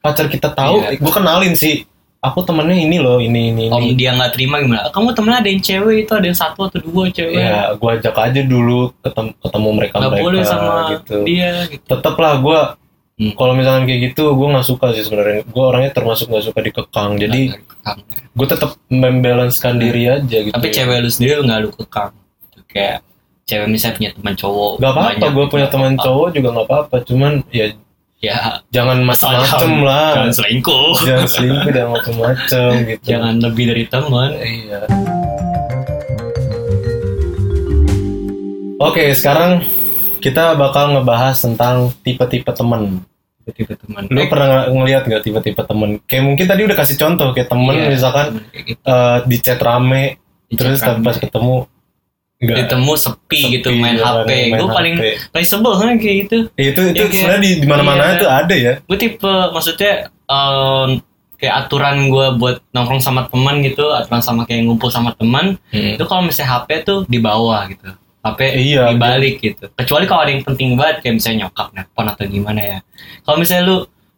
pacar 0.00 0.26
kita 0.26 0.48
tahu 0.50 0.80
Iya. 0.82 0.96
gue 0.96 1.12
kenalin 1.12 1.52
sih 1.52 1.84
aku 2.26 2.42
temennya 2.42 2.76
ini 2.76 2.96
loh 2.98 3.18
ini 3.22 3.54
ini 3.54 3.64
om 3.70 3.78
ini. 3.78 3.94
dia 3.94 4.10
nggak 4.14 4.34
terima 4.34 4.58
gimana? 4.58 4.90
Kamu 4.90 5.14
temen 5.14 5.32
ada 5.32 5.48
yang 5.48 5.62
cewek 5.62 6.06
itu 6.06 6.12
ada 6.12 6.26
yang 6.26 6.38
satu 6.38 6.66
atau 6.66 6.78
dua 6.82 7.06
cewek? 7.10 7.38
Ya 7.38 7.70
gue 7.72 7.90
ajak 8.00 8.16
aja 8.18 8.40
dulu 8.42 8.90
ketemu 9.00 9.30
ketemu 9.38 9.68
mereka 9.72 9.94
nggak 9.96 10.12
mereka 10.12 10.24
boleh 10.26 10.42
sama 10.42 10.72
gitu. 10.92 11.16
dia 11.22 11.52
gitu. 11.70 11.84
Tetap 11.86 12.14
lah 12.18 12.34
gue 12.42 12.60
Hmm. 13.16 13.32
kalau 13.32 13.56
misalkan 13.56 13.88
kayak 13.88 14.12
gitu 14.12 14.36
gue 14.36 14.44
nggak 14.52 14.66
suka 14.68 14.92
sih 14.92 15.00
sebenarnya. 15.00 15.40
Gue 15.48 15.64
orangnya 15.64 15.88
termasuk 15.88 16.28
nggak 16.28 16.52
suka 16.52 16.60
dikekang. 16.60 17.16
Jadi 17.16 17.48
gue 18.36 18.46
tetap 18.46 18.76
membalancekan 18.92 19.80
diri 19.80 20.04
aja 20.04 20.36
gitu 20.44 20.52
tapi 20.52 20.68
cewek 20.68 21.00
lu 21.00 21.08
sendiri 21.08 21.40
lu 21.40 21.48
nggak 21.48 21.60
lu 21.64 21.70
kekang. 21.72 22.12
Gitu, 22.12 22.60
kayak 22.68 23.00
cewek 23.48 23.68
misalnya 23.72 23.96
punya 23.96 24.10
teman 24.12 24.34
cowok 24.36 24.72
Gak 24.82 24.92
apa-apa, 24.92 25.16
gue 25.16 25.32
gitu, 25.32 25.48
punya 25.48 25.64
nggak 25.64 25.72
teman 25.72 25.94
cowok 25.96 26.28
juga 26.36 26.48
nggak 26.52 26.66
apa-apa. 26.68 26.96
Cuman 27.08 27.32
ya 27.48 27.66
ya. 28.18 28.60
Jangan 28.68 29.02
macem-macem 29.02 29.44
jangan- 29.70 29.82
lah. 29.82 30.10
jangan 30.14 30.32
selingkuh. 30.34 30.94
Jangan 31.00 31.28
selingkuh 31.28 31.70
jangan 31.70 31.90
macem-macem 31.92 32.70
gitu. 32.86 33.04
Jangan 33.06 33.34
lebih 33.40 33.64
dari 33.66 33.84
teman. 33.86 34.28
Iya. 34.34 34.80
Oke 38.78 39.08
sekarang 39.12 39.64
kita 40.18 40.52
bakal 40.54 40.92
ngebahas 40.92 41.36
tentang 41.38 41.92
tipe-tipe 42.00 42.48
temen 42.50 43.00
tipe 43.46 43.72
teman. 43.72 44.04
Lu 44.06 44.26
pernah 44.26 44.66
ng- 44.66 44.74
ngeliat 44.74 45.06
gak 45.06 45.22
tipe-tipe 45.22 45.62
temen 45.62 46.02
kayak 46.02 46.24
mungkin 46.24 46.44
tadi 46.44 46.60
udah 46.62 46.74
kasih 46.74 46.98
contoh 46.98 47.30
kayak 47.30 47.46
temen 47.46 47.72
Iya, 47.72 47.88
misalkan 47.88 48.26
temen 48.34 48.44
kayak 48.50 48.64
gitu. 48.66 48.82
eh, 48.84 49.18
di 49.22 49.36
chat 49.38 49.60
rame 49.60 50.04
Di 50.44 50.54
terus 50.56 50.78
chat 50.78 50.92
rame. 50.92 51.04
pas 51.04 51.16
ketemu 51.16 51.54
enggak 52.36 52.56
ditemu 52.68 52.92
sepi, 52.94 53.40
gitu 53.56 53.68
main 53.72 53.96
iya, 53.96 54.04
HP 54.04 54.28
gue 54.52 54.68
paling 54.68 54.94
paling 55.32 55.46
sebel 55.48 55.72
kan 55.72 55.96
kayak 55.96 56.16
gitu. 56.28 56.38
Ya, 56.54 56.64
itu 56.68 56.80
itu 56.92 57.00
Ya, 57.00 57.06
sebenarnya 57.08 57.42
di 57.42 57.50
di 57.64 57.66
mana-mana 57.66 58.02
iya. 58.12 58.20
tuh 58.20 58.28
ada 58.28 58.54
ya. 58.54 58.72
Gue 58.84 58.98
tipe 59.00 59.32
maksudnya 59.50 60.12
em, 60.28 60.88
kayak 61.36 61.54
aturan 61.64 62.08
gue 62.08 62.26
buat 62.36 62.60
nongkrong 62.72 63.00
sama 63.00 63.24
teman 63.28 63.60
gitu 63.60 63.88
aturan 63.88 64.20
sama 64.20 64.44
kayak 64.44 64.64
ngumpul 64.64 64.88
sama 64.88 65.12
teman 65.12 65.60
itu 65.68 66.04
kalau 66.04 66.24
misalnya 66.24 66.60
HP 66.60 66.68
tuh 66.84 66.98
di 67.08 67.16
bawah 67.16 67.64
gitu. 67.68 67.88
HP 68.20 68.40
Iya, 68.58 68.90
dibalik 68.90 69.38
gitu. 69.38 69.64
Kecuali 69.72 70.04
kalau 70.04 70.20
ada 70.26 70.32
yang 70.34 70.42
penting 70.42 70.74
banget 70.74 70.98
kayak 71.00 71.14
misalnya 71.16 71.46
nyokap 71.46 71.68
nelfon 71.72 72.06
atau 72.10 72.24
gimana 72.26 72.60
ya. 72.60 72.78
Kalau 73.22 73.36
misalnya 73.38 73.64
lu 73.64 73.76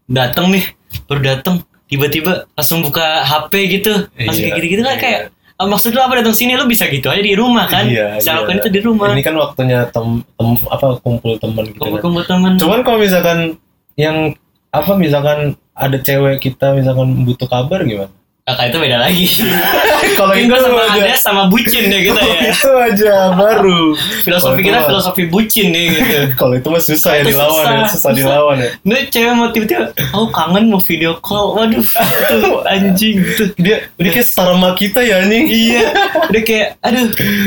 dateng 0.09 0.47
nih 0.49 0.65
baru 1.05 1.21
dateng 1.21 1.55
tiba-tiba 1.87 2.49
langsung 2.57 2.81
buka 2.81 3.23
HP 3.23 3.53
gitu 3.81 3.93
langsung 4.17 4.43
Iya, 4.43 4.49
kayak 4.49 4.57
gitu-gitu 4.61 4.83
kan 4.83 4.95
iya. 4.97 5.01
kayak 5.01 5.21
"Ah, 5.21 5.38
maksud 5.67 5.91
lu 5.91 5.99
apa 5.99 6.23
datang 6.23 6.39
sini 6.39 6.55
lu 6.55 6.71
bisa 6.71 6.87
gitu 6.87 7.11
aja 7.11 7.19
di 7.19 7.35
rumah 7.35 7.67
kan 7.67 7.83
Iya, 7.83 8.23
iya. 8.23 8.55
itu 8.55 8.71
di 8.71 8.79
rumah 8.79 9.11
ini 9.11 9.27
kan 9.27 9.35
waktunya 9.35 9.91
tem, 9.91 10.23
tem- 10.23 10.67
apa 10.71 11.03
kumpul 11.03 11.35
temen 11.35 11.67
gitu 11.67 11.75
kan. 11.75 11.99
kumpul-kumpul 11.99 12.23
teman 12.23 12.51
Cuman 12.55 12.81
kalau 12.87 12.99
misalkan 13.03 13.39
yang 13.99 14.39
apa 14.71 14.93
misalkan 14.95 15.39
ada 15.75 15.99
cewek 15.99 16.39
kita 16.39 16.75
misalkan 16.75 17.27
butuh 17.27 17.51
kabar 17.51 17.83
gimana? 17.83 18.15
Kakak 18.49 18.65
itu 18.67 18.79
beda 18.79 18.97
lagi 18.99 19.25
kalau 20.19 20.33
itu 20.33 20.49
gue 20.49 20.59
sama 20.59 20.81
aja, 20.83 21.01
ada 21.03 21.15
sama 21.15 21.43
bucin 21.47 21.85
deh 21.87 22.01
kita 22.03 22.17
kalau 22.17 22.33
ya 22.35 22.49
itu 22.51 22.71
aja 22.73 23.15
baru. 23.31 23.81
filosofi 24.25 24.61
kita 24.63 24.79
mah- 24.79 24.89
filosofi 24.89 25.23
bucin 25.25 25.67
nih 25.69 25.85
gitu 25.91 26.17
Kalau 26.39 26.55
itu 26.55 26.67
mah 26.67 26.81
susah 26.81 27.13
ya 27.15 27.23
dilawan 27.25 27.61
ya, 27.61 27.69
susah, 27.69 27.77
susah 27.85 27.93
susah. 27.93 28.11
dilawan 28.15 28.57
ya. 28.57 28.69
Nah 28.83 29.01
cewek 29.05 29.33
mau 29.33 29.49
tiba-tiba 29.49 29.85
Oh 30.11 30.27
kangen 30.29 30.65
mau 30.67 30.79
video 30.79 31.13
call 31.19 31.53
Waduh 31.53 31.83
itu 31.83 32.39
anjing 32.65 33.17
gitu 33.21 33.43
Dia 33.57 33.77
dia 33.93 34.11
kayak 34.11 34.25
setara 34.25 34.55
sama 34.55 34.73
kita 34.73 35.01
ya 35.01 35.21
anjing. 35.21 35.45
Iya 35.45 35.85
Udah 36.27 36.43
kayak 36.43 36.69
Aduh 36.81 37.05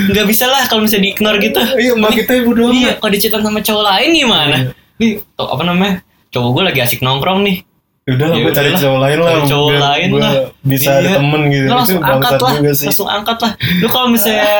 nggak 0.07 0.25
bisa 0.25 0.45
lah 0.45 0.63
kalau 0.65 0.83
misalnya 0.83 1.07
di-ignore 1.07 1.37
gitu 1.39 1.59
Iya, 1.73 1.93
mak 1.93 2.13
kita 2.13 2.31
ibu 2.37 2.51
doang. 2.51 2.71
Iya 2.71 2.91
kalau 2.95 3.11
dicetan 3.11 3.41
sama 3.41 3.59
cowok 3.59 3.83
lain 3.87 4.09
gimana 4.13 4.55
Iya. 4.59 4.69
Nih 4.97 5.11
tuh, 5.31 5.47
apa 5.47 5.63
namanya 5.63 5.93
Cowok 6.29 6.49
gue 6.53 6.63
lagi 6.63 6.79
asik 6.79 7.01
nongkrong 7.01 7.41
nih 7.41 7.57
Udah 8.01 8.25
lah, 8.25 8.33
Ya 8.33 8.41
gue 8.41 8.51
cari 8.51 8.71
cowok 8.73 8.99
lain 8.99 9.17
lah. 9.19 9.33
cowok 9.45 9.67
biar 9.67 9.81
lain 9.85 10.07
gua 10.09 10.19
lah. 10.19 10.33
Bisa 10.61 10.89
Iya. 10.89 10.97
ada 10.97 11.09
temen 11.15 11.41
gitu. 11.45 11.61
Lu 11.61 11.67
Itu 11.67 11.75
langsung 11.75 11.99
angkat 11.99 12.17
bangsat 12.17 12.41
lah 12.41 12.51
juga 12.55 12.71
sih. 12.73 12.87
Langsung 12.87 13.07
angkat 13.07 13.37
lah 13.37 13.51
Lu 13.77 13.87
kalau 13.87 14.07
misalnya 14.09 14.53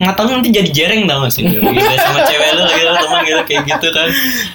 nggak 0.00 0.16
nanti 0.16 0.48
jadi 0.48 0.70
jereng 0.72 1.02
tau 1.04 1.18
gak 1.20 1.28
sih 1.30 1.42
Gitu, 1.50 1.60
sama 2.00 2.20
cewek 2.24 2.48
lu 2.50 2.62
lagi 2.64 2.82
lu 2.82 2.94
teman 2.96 3.20
gitu 3.22 3.42
kayak 3.44 3.62
gitu 3.68 3.88
kan 3.92 4.08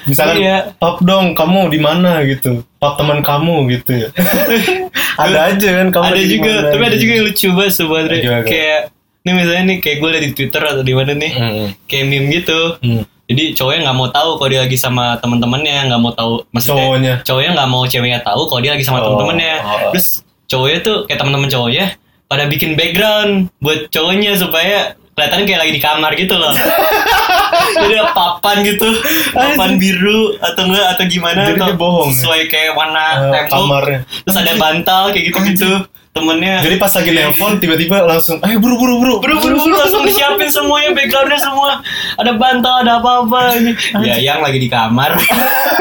Misalkan 0.04 0.36
Iya. 0.38 0.58
pap 0.76 0.98
dong 1.00 1.26
kamu 1.32 1.60
di 1.70 1.80
mana 1.80 2.12
gitu. 2.24 2.52
Pap 2.76 2.98
teman 2.98 3.22
kamu 3.22 3.56
gitu 3.72 3.92
ya. 3.96 4.10
ada 5.24 5.40
aja 5.48 5.68
kan 5.74 5.88
kamu 5.90 6.04
ada 6.06 6.22
juga 6.22 6.52
tapi 6.68 6.82
ada 6.82 6.92
gitu. 6.92 7.02
juga 7.02 7.12
yang 7.14 7.26
lucu 7.26 7.48
banget 7.54 7.74
sebenarnya 7.74 8.40
kayak 8.44 8.82
ini 9.22 9.32
misalnya 9.34 9.64
nih 9.66 9.78
kayak 9.80 9.98
gue 9.98 10.10
liat 10.12 10.24
di 10.24 10.32
twitter 10.34 10.62
atau 10.62 10.84
di 10.84 10.94
mana 10.94 11.12
nih 11.14 11.32
Hmm. 11.32 11.68
kayak 11.88 12.06
meme 12.06 12.28
gitu 12.32 12.60
Hmm. 12.78 13.04
Jadi 13.26 13.44
cowoknya 13.52 13.80
nggak 13.84 13.98
mau 13.98 14.08
tahu 14.08 14.30
kalau 14.36 14.50
dia 14.50 14.62
lagi 14.62 14.78
sama 14.78 15.18
teman-temannya 15.18 15.90
nggak 15.90 15.98
mau 16.00 16.12
tahu 16.12 16.46
maksudnya 16.50 16.78
Cowoknya. 16.84 17.14
cowoknya 17.22 17.52
nggak 17.54 17.70
mau 17.70 17.84
ceweknya 17.84 18.20
tahu 18.22 18.42
kalau 18.46 18.62
dia 18.62 18.72
lagi 18.72 18.84
sama 18.84 18.98
Oh, 18.98 19.04
teman-temannya 19.08 19.54
oh. 19.60 19.90
terus 19.90 20.08
cowoknya 20.46 20.80
tuh 20.82 20.96
kayak 21.06 21.20
teman-teman 21.20 21.48
cowoknya 21.48 21.86
pada 22.26 22.44
bikin 22.46 22.74
background 22.74 23.32
buat 23.58 23.90
cowoknya 23.90 24.34
supaya 24.36 24.78
kelihatan 25.12 25.42
kayak 25.44 25.60
lagi 25.60 25.72
di 25.72 25.80
kamar 25.80 26.12
gitu 26.14 26.36
loh. 26.36 26.52
Jadi 27.78 27.94
ada 27.94 28.12
papan 28.12 28.62
gitu, 28.62 28.88
papan 29.32 29.80
biru 29.80 30.36
atau 30.38 30.68
enggak 30.68 30.88
atau 30.92 31.04
gimana 31.06 31.42
Jadi 31.46 31.56
atau 31.58 31.72
bohong, 31.74 32.10
ya? 32.10 32.16
sesuai 32.16 32.42
kayak 32.46 32.72
warna 32.74 33.04
Eh, 33.32 33.48
tembok. 33.48 33.48
kamarnya. 33.50 34.00
Terus 34.22 34.38
ada 34.38 34.54
bantal 34.56 35.04
kayak 35.10 35.24
gitu-gitu. 35.26 35.72
Temennya 36.16 36.64
Jadi 36.64 36.80
pas 36.80 36.88
lagi 36.90 37.12
nelpon 37.12 37.60
tiba-tiba 37.60 38.00
langsung, 38.02 38.40
ayo 38.40 38.56
buru 38.56 38.80
buru 38.80 38.94
buru. 38.98 39.14
buru 39.20 39.36
buru 39.36 39.56
buru 39.60 39.76
langsung 39.76 40.08
disiapin 40.08 40.48
semuanya 40.48 40.96
backgroundnya 40.96 41.36
semua 41.38 41.84
ada 42.16 42.32
bantal 42.34 42.74
ada 42.80 43.04
apa-apa 43.04 43.60
ini 43.60 43.76
ya 44.00 44.16
yang 44.18 44.40
lagi 44.40 44.56
di 44.56 44.72
kamar 44.72 45.12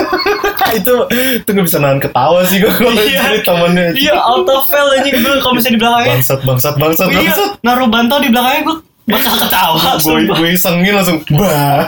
itu 0.74 0.94
itu 1.38 1.46
nggak 1.46 1.64
bisa 1.64 1.78
nahan 1.78 2.02
ketawa 2.02 2.42
sih 2.42 2.58
gue 2.58 2.66
kalau 2.68 2.90
Iya. 2.98 3.46
temennya. 3.46 3.94
dia 3.94 4.10
auto 4.16 4.58
fail 4.64 4.90
aja 4.92 5.06
gue 5.06 5.34
kalau 5.38 5.54
misalnya 5.54 5.70
di 5.70 5.80
belakangnya 5.80 6.10
Bangsat 6.12 6.40
bangsat 6.42 6.74
bangsat 6.74 7.06
iya 7.08 7.30
bangsat. 7.30 7.50
naruh 7.62 7.86
bantal 7.86 8.18
di 8.18 8.28
belakangnya 8.28 8.62
gue 8.64 8.76
bakal 9.04 9.36
ketawa 9.36 10.00
Gue 10.00 10.24
gue 10.24 10.48
isengin 10.56 10.96
langsung 10.96 11.20
bah. 11.36 11.84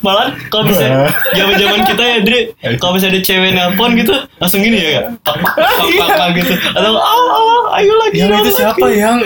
malah 0.00 0.32
kalau 0.48 0.64
misalnya 0.64 1.12
zaman 1.36 1.54
zaman 1.60 1.80
kita 1.84 2.02
ya 2.02 2.18
Dre 2.24 2.40
kalau 2.80 2.96
misalnya 2.96 3.20
ada 3.20 3.20
cewek 3.20 3.50
nelpon 3.52 3.90
gitu 4.00 4.14
langsung 4.40 4.60
gini 4.64 4.78
ya 4.80 5.12
kak? 5.20 5.36
Pak, 5.44 6.28
gitu. 6.40 6.52
Atau 6.72 6.92
ah, 6.96 7.76
ayo 7.80 7.92
lagi 8.00 8.16
Yang 8.16 8.30
itu 8.32 8.40
lagi." 8.48 8.58
siapa 8.60 8.86
yang? 8.92 9.16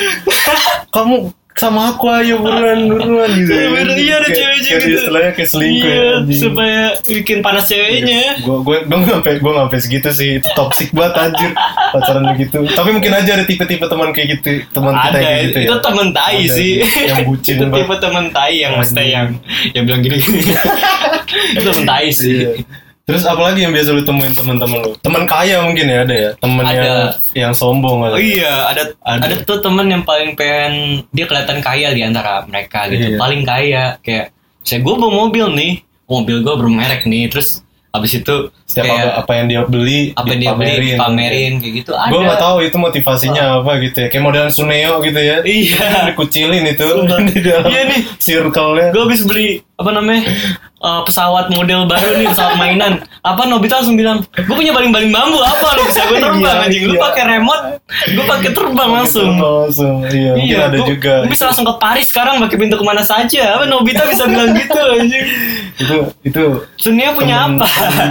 Kamu 0.94 1.30
sama 1.58 1.92
aku 1.92 2.06
ayo 2.08 2.38
buruan 2.38 2.86
buruan 2.86 3.30
gitu. 3.34 3.50
Iya, 3.58 3.68
bener, 3.74 3.96
iya, 3.98 4.14
ada 4.22 4.28
cewek-cewek 4.30 4.78
kayak 4.78 4.80
gitu. 4.86 4.98
Istilahnya 5.02 5.32
kayak 5.34 5.50
selingkuh 5.50 5.88
iya 5.90 5.98
ya. 5.98 6.16
anjing. 6.22 6.40
supaya 6.40 6.82
bikin 7.04 7.38
panas 7.42 7.64
ceweknya. 7.66 8.22
Gue 8.40 8.56
gue 8.62 8.76
gue 8.86 9.12
sampai 9.12 9.32
gue 9.42 9.52
sampai 9.58 9.78
segitu 9.82 10.10
sih. 10.14 10.30
Itu 10.38 10.48
toxic 10.54 10.88
banget 10.94 11.14
anjir. 11.18 11.50
Pacaran 11.92 12.24
begitu. 12.36 12.58
Tapi 12.72 12.90
mungkin 12.94 13.12
aja 13.12 13.30
ada 13.34 13.44
tipe-tipe 13.44 13.86
teman 13.90 14.08
kayak 14.14 14.28
gitu 14.38 14.50
teman 14.70 14.94
kita 14.94 15.08
ada 15.10 15.18
kayak 15.18 15.40
gitu 15.42 15.58
itu 15.58 15.68
ya 15.68 15.78
temen 15.82 16.06
tai 16.14 16.38
Ada 16.38 16.54
sih. 16.54 16.72
yang 17.08 17.18
bucin 17.26 17.54
itu 17.58 17.66
tipe 17.74 17.94
temen 17.98 18.24
tai 18.30 18.54
yang 18.62 18.72
mesti 18.78 19.04
yang 19.04 19.26
yang 19.74 19.84
bilang 19.84 20.00
gini. 20.04 20.18
Itu 21.58 21.60
temen 21.68 21.84
tai 21.84 22.08
sih. 22.14 22.36
Iya. 22.44 22.52
Terus 23.08 23.24
apalagi 23.24 23.64
yang 23.64 23.72
biasa 23.72 23.88
lu 23.90 24.04
temuin 24.04 24.36
teman-teman 24.36 24.78
lu? 24.78 24.92
Teman 25.00 25.24
kaya 25.24 25.64
mungkin 25.64 25.88
ya 25.88 26.04
ada 26.04 26.12
ya? 26.14 26.30
Teman 26.36 26.60
Ada. 26.62 26.76
yang 26.76 27.00
yang 27.32 27.52
sombong 27.56 28.04
Oh 28.04 28.06
ada 28.06 28.20
iya, 28.20 28.68
ada, 28.68 28.82
Ada. 29.00 29.24
ada 29.24 29.34
tuh 29.42 29.58
temen 29.58 29.88
yang 29.88 30.04
paling 30.04 30.36
pengen 30.36 30.72
dia 31.08 31.24
kelihatan 31.24 31.58
kaya 31.58 31.96
di 31.96 32.04
antara 32.04 32.44
mereka 32.44 32.84
gitu, 32.86 33.16
Iya. 33.16 33.18
paling 33.18 33.42
kaya 33.42 33.96
kayak 33.98 34.36
saya 34.60 34.84
gue 34.84 34.92
bawa 34.92 35.24
mobil 35.24 35.48
nih, 35.50 35.72
mobil 36.04 36.44
gue 36.44 36.54
bermerek 36.54 37.02
nih, 37.02 37.32
terus 37.32 37.64
abis 37.88 38.20
itu 38.20 38.36
setiap 38.68 38.84
kayak 38.84 39.00
apa, 39.08 39.24
apa 39.24 39.32
yang 39.32 39.46
dia 39.48 39.60
beli 39.64 40.12
apa 40.12 40.28
yang 40.28 40.40
dia 40.44 40.52
beli 40.52 40.90
pamerin. 40.94 41.52
kayak 41.56 41.72
gitu. 41.80 41.92
Ada. 41.96 42.10
gue 42.12 42.20
nggak 42.20 42.40
tahu 42.44 42.56
itu 42.60 42.76
motivasinya 42.76 43.44
apa 43.64 43.72
gitu 43.80 43.96
ya. 44.04 44.08
Kayak 44.12 44.24
model 44.28 44.46
Suneo 44.52 44.94
gitu 45.00 45.16
ya. 45.16 45.36
Iya. 45.40 45.88
dikucilin 46.12 46.64
itu. 46.68 46.84
Di 47.32 47.38
dalam 47.40 47.64
Iya 47.64 47.82
nih. 47.88 48.00
circle-nya. 48.20 48.92
Gue 48.92 49.02
habis 49.08 49.24
beli 49.24 49.64
apa 49.78 49.90
namanya 49.90 50.26
eh, 50.78 51.00
pesawat 51.02 51.48
model 51.48 51.86
baru 51.86 52.18
nih 52.18 52.26
pesawat 52.28 52.54
mainan. 52.56 52.98
Apa 53.20 53.44
Nobita 53.44 53.78
langsung 53.78 53.94
bilang, 53.94 54.18
gue 54.28 54.50
punya 54.50 54.70
baling-baling 54.70 55.08
bambu 55.08 55.38
apa 55.38 55.74
lo 55.74 55.84
bisa 55.84 56.02
gue 56.04 56.18
terbang 56.24 56.42
Iya, 56.50 56.64
anjing. 56.64 56.82
Lu 56.82 56.94
iya. 56.94 57.00
pakai 57.00 57.22
remote, 57.28 57.64
gue 58.08 58.24
pakai 58.24 58.50
terbang 58.50 58.90
langsung. 58.92 59.30
langsung 59.36 59.94
iya, 60.04 60.32
mungkin 60.34 60.58
ada 60.60 60.76
gua- 60.76 60.88
juga 60.88 61.14
gua 61.16 61.28
bisa 61.28 61.42
langsung 61.44 61.62
ke 61.64 61.74
Paris 61.76 62.06
sekarang 62.06 62.40
pakai 62.40 62.56
pintu 62.56 62.74
ke 62.74 62.82
mana 62.82 63.02
saja. 63.02 63.54
Apa 63.54 63.64
Nobita 63.64 64.02
bisa 64.04 64.24
bilang 64.24 64.50
gitu 64.52 64.80
anjing. 64.92 65.24
itu 65.78 65.96
itu 66.24 66.42
Dunia 66.80 67.08
punya 67.12 67.46
temen- 67.46 67.58
apa? 67.58 67.66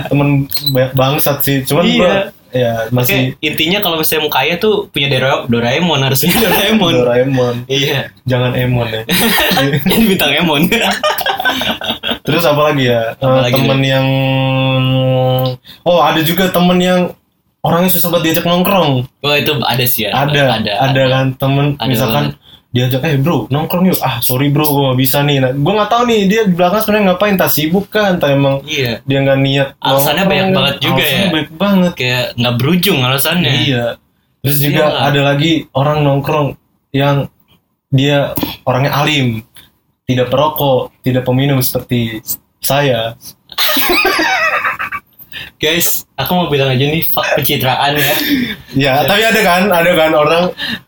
temen 0.08 0.30
banyak 0.72 0.92
bangsat 0.94 1.38
sih 1.42 1.58
cuman 1.64 1.84
Iya. 1.84 2.32
Ya 2.58 2.74
masih 2.90 3.38
Oke, 3.38 3.46
intinya 3.46 3.80
kalau 3.80 4.02
misalnya 4.02 4.26
mau 4.26 4.34
kaya 4.34 4.58
tuh 4.58 4.90
punya 4.90 5.08
Dora- 5.14 5.46
Doraemon 5.46 6.02
harusnya. 6.02 6.34
Doraemon. 6.44 6.94
Doraemon. 7.06 7.56
Iya, 7.70 8.10
jangan 8.26 8.58
Emon 8.58 8.90
ya. 8.90 9.02
Jadi 9.86 10.04
bintang 10.10 10.34
Emon. 10.34 10.66
terus 12.26 12.44
apa 12.44 12.62
lagi 12.74 12.90
ya? 12.90 13.14
Apa 13.16 13.46
lagi 13.46 13.56
temen 13.56 13.80
yang 13.86 14.06
oh 15.86 16.00
ada 16.02 16.20
juga 16.26 16.50
temen 16.50 16.78
yang 16.82 17.02
orangnya 17.62 17.92
susah 17.94 18.10
banget 18.10 18.42
diajak 18.42 18.46
nongkrong. 18.50 19.06
Wah 19.22 19.36
itu 19.38 19.52
ada 19.62 19.86
sih 19.86 20.08
ya. 20.08 20.12
ada 20.26 20.60
ada, 20.60 21.02
kan 21.08 21.26
temen 21.38 21.66
Ada 21.78 21.88
misalkan 21.88 22.26
diajak 22.78 23.02
eh 23.02 23.18
bro 23.18 23.50
nongkrong 23.50 23.90
yuk 23.90 24.00
ah 24.06 24.22
sorry 24.22 24.54
bro 24.54 24.70
gue 24.70 24.84
gak 24.94 25.00
bisa 25.02 25.18
nih 25.26 25.38
nah, 25.42 25.50
gue 25.50 25.74
nggak 25.74 25.90
tahu 25.90 26.04
nih 26.06 26.22
dia 26.30 26.42
di 26.46 26.54
belakang 26.54 26.82
sebenarnya 26.86 27.06
ngapain 27.10 27.36
tak 27.36 27.50
sibuk 27.50 27.90
kan 27.90 28.22
entah 28.22 28.30
emang 28.30 28.62
Iya. 28.62 29.02
dia 29.02 29.18
nggak 29.26 29.40
niat 29.42 29.68
Alasannya 29.82 30.26
banyak 30.30 30.48
banget 30.54 30.76
juga 30.78 31.02
alasannya 31.02 31.18
ya. 31.18 31.32
banyak 31.34 31.52
banget 31.58 31.92
Kayak 31.98 32.26
nggak 32.38 32.56
berujung 32.62 33.00
alasannya. 33.02 33.52
Iya. 33.66 33.86
Terus 34.38 34.58
juga 34.62 34.84
ada 35.02 35.22
lagi 35.26 35.52
orang 35.74 36.06
nongkrong 36.06 36.48
yang 36.94 37.28
dia 37.90 38.32
orangnya 38.64 38.94
alim, 38.96 39.44
tidak 40.04 40.30
perokok, 40.30 40.92
tidak 41.02 41.24
peminum 41.28 41.60
seperti 41.60 42.22
saya. 42.62 43.18
Guys, 45.58 46.06
aku 46.14 46.38
mau 46.38 46.46
bilang 46.54 46.70
aja 46.70 46.86
nih 46.86 47.02
fuck 47.02 47.26
pencitraan 47.34 47.98
ya. 47.98 48.14
Ya, 48.78 48.94
tapi 49.10 49.26
ada 49.26 49.42
kan, 49.42 49.66
ada 49.74 49.90
kan 49.98 50.14
orang 50.14 50.44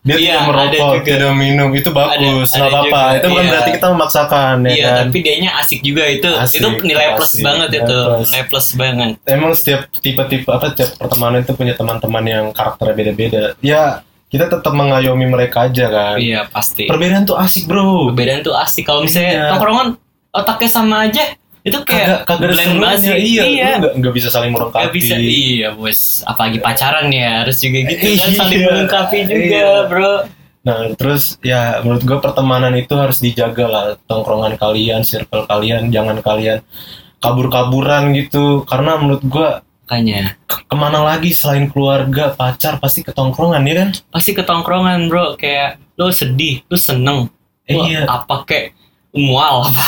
dia 0.06 0.14
Iya, 0.14 0.46
tidak 0.46 0.46
merokok, 0.46 0.94
juga. 0.94 1.10
tidak 1.10 1.34
minum, 1.34 1.70
itu 1.74 1.90
bagus, 1.90 2.54
nggak 2.54 2.70
apa-apa. 2.70 3.04
Itu 3.18 3.26
bukan 3.34 3.42
iya. 3.42 3.50
berarti 3.50 3.72
kita 3.74 3.88
memaksakan 3.90 4.56
ya 4.62 4.70
iya, 4.70 4.86
kan. 4.86 5.10
tapi 5.10 5.18
dianya 5.26 5.50
asik 5.58 5.82
juga 5.82 6.06
itu. 6.06 6.30
Asik, 6.30 6.62
itu 6.62 6.68
nilai 6.86 7.18
plus 7.18 7.34
asik, 7.34 7.42
banget 7.42 7.68
nilai 7.74 7.82
itu. 7.82 7.98
plus. 7.98 8.28
Nilai 8.30 8.44
plus 8.46 8.68
banget. 8.78 9.12
Emang 9.26 9.52
setiap 9.58 9.82
tipe-tipe 10.06 10.50
apa 10.54 10.66
setiap 10.70 10.90
pertemanan 11.02 11.42
itu 11.42 11.54
punya 11.58 11.74
teman-teman 11.74 12.24
yang 12.30 12.46
karakternya 12.54 12.94
beda-beda. 12.94 13.44
Ya, 13.66 14.06
kita 14.30 14.54
tetap 14.54 14.74
mengayomi 14.78 15.26
mereka 15.26 15.66
aja 15.66 15.86
kan. 15.90 16.16
Iya, 16.22 16.46
pasti. 16.46 16.86
Perbedaan 16.86 17.26
tuh 17.26 17.42
asik, 17.42 17.66
Bro. 17.66 18.14
Perbedaan 18.14 18.46
tuh 18.46 18.54
asik 18.54 18.86
kalau 18.86 19.02
misalnya 19.02 19.34
Iya. 19.34 19.46
tongkrongan 19.58 19.98
otaknya 20.30 20.70
sama 20.70 21.10
aja. 21.10 21.26
Itu 21.60 21.84
kayak 21.84 22.24
kagak 22.24 22.52
blend 22.52 22.76
banget 22.78 23.00
sih. 23.04 23.16
iya, 23.30 23.44
iya. 23.46 23.70
nggak 23.78 23.94
nggak 23.98 24.14
bisa 24.14 24.28
saling 24.28 24.52
melengkapi. 24.52 24.86
Gak 24.86 24.94
bisa. 24.96 25.14
Iya 25.16 25.68
bos. 25.72 26.00
Apalagi 26.24 26.58
pacaran 26.58 27.08
ya 27.10 27.44
harus 27.44 27.58
juga 27.58 27.80
gitu 27.86 28.06
kan 28.16 28.16
Iya. 28.26 28.38
saling 28.38 28.62
melengkapi 28.64 29.18
juga 29.24 29.44
Iya. 29.60 29.72
bro. 29.86 30.14
Nah 30.60 30.78
terus 30.94 31.24
ya 31.40 31.80
menurut 31.80 32.04
gue 32.04 32.18
pertemanan 32.18 32.74
itu 32.74 32.94
harus 32.94 33.18
dijaga 33.18 33.66
lah. 33.66 33.86
Tongkrongan 34.06 34.56
kalian 34.56 35.02
circle 35.02 35.44
kalian 35.46 35.88
jangan 35.90 36.20
kalian 36.20 36.60
kabur-kaburan 37.18 38.12
gitu. 38.14 38.64
Karena 38.64 38.96
menurut 38.96 39.22
gue 39.22 39.50
makanya. 39.84 40.38
ke- 40.46 40.64
ke 40.64 40.76
mana 40.76 41.02
lagi 41.02 41.32
selain 41.32 41.66
keluarga 41.66 42.32
pacar 42.32 42.78
pasti 42.78 43.02
ke 43.02 43.10
tongkrongan 43.10 43.64
ya 43.64 43.76
kan? 43.78 43.90
Pasti 44.10 44.32
ketongkrongan 44.32 45.08
bro. 45.08 45.36
Kayak 45.36 45.82
lo 45.96 46.10
sedih 46.10 46.64
lo 46.66 46.78
seneng. 46.78 47.28
Eh, 47.64 47.74
Lo 47.74 47.86
iya. 47.86 48.02
apa 48.04 48.42
kayak 48.44 48.74
mual 49.12 49.66
apa 49.66 49.86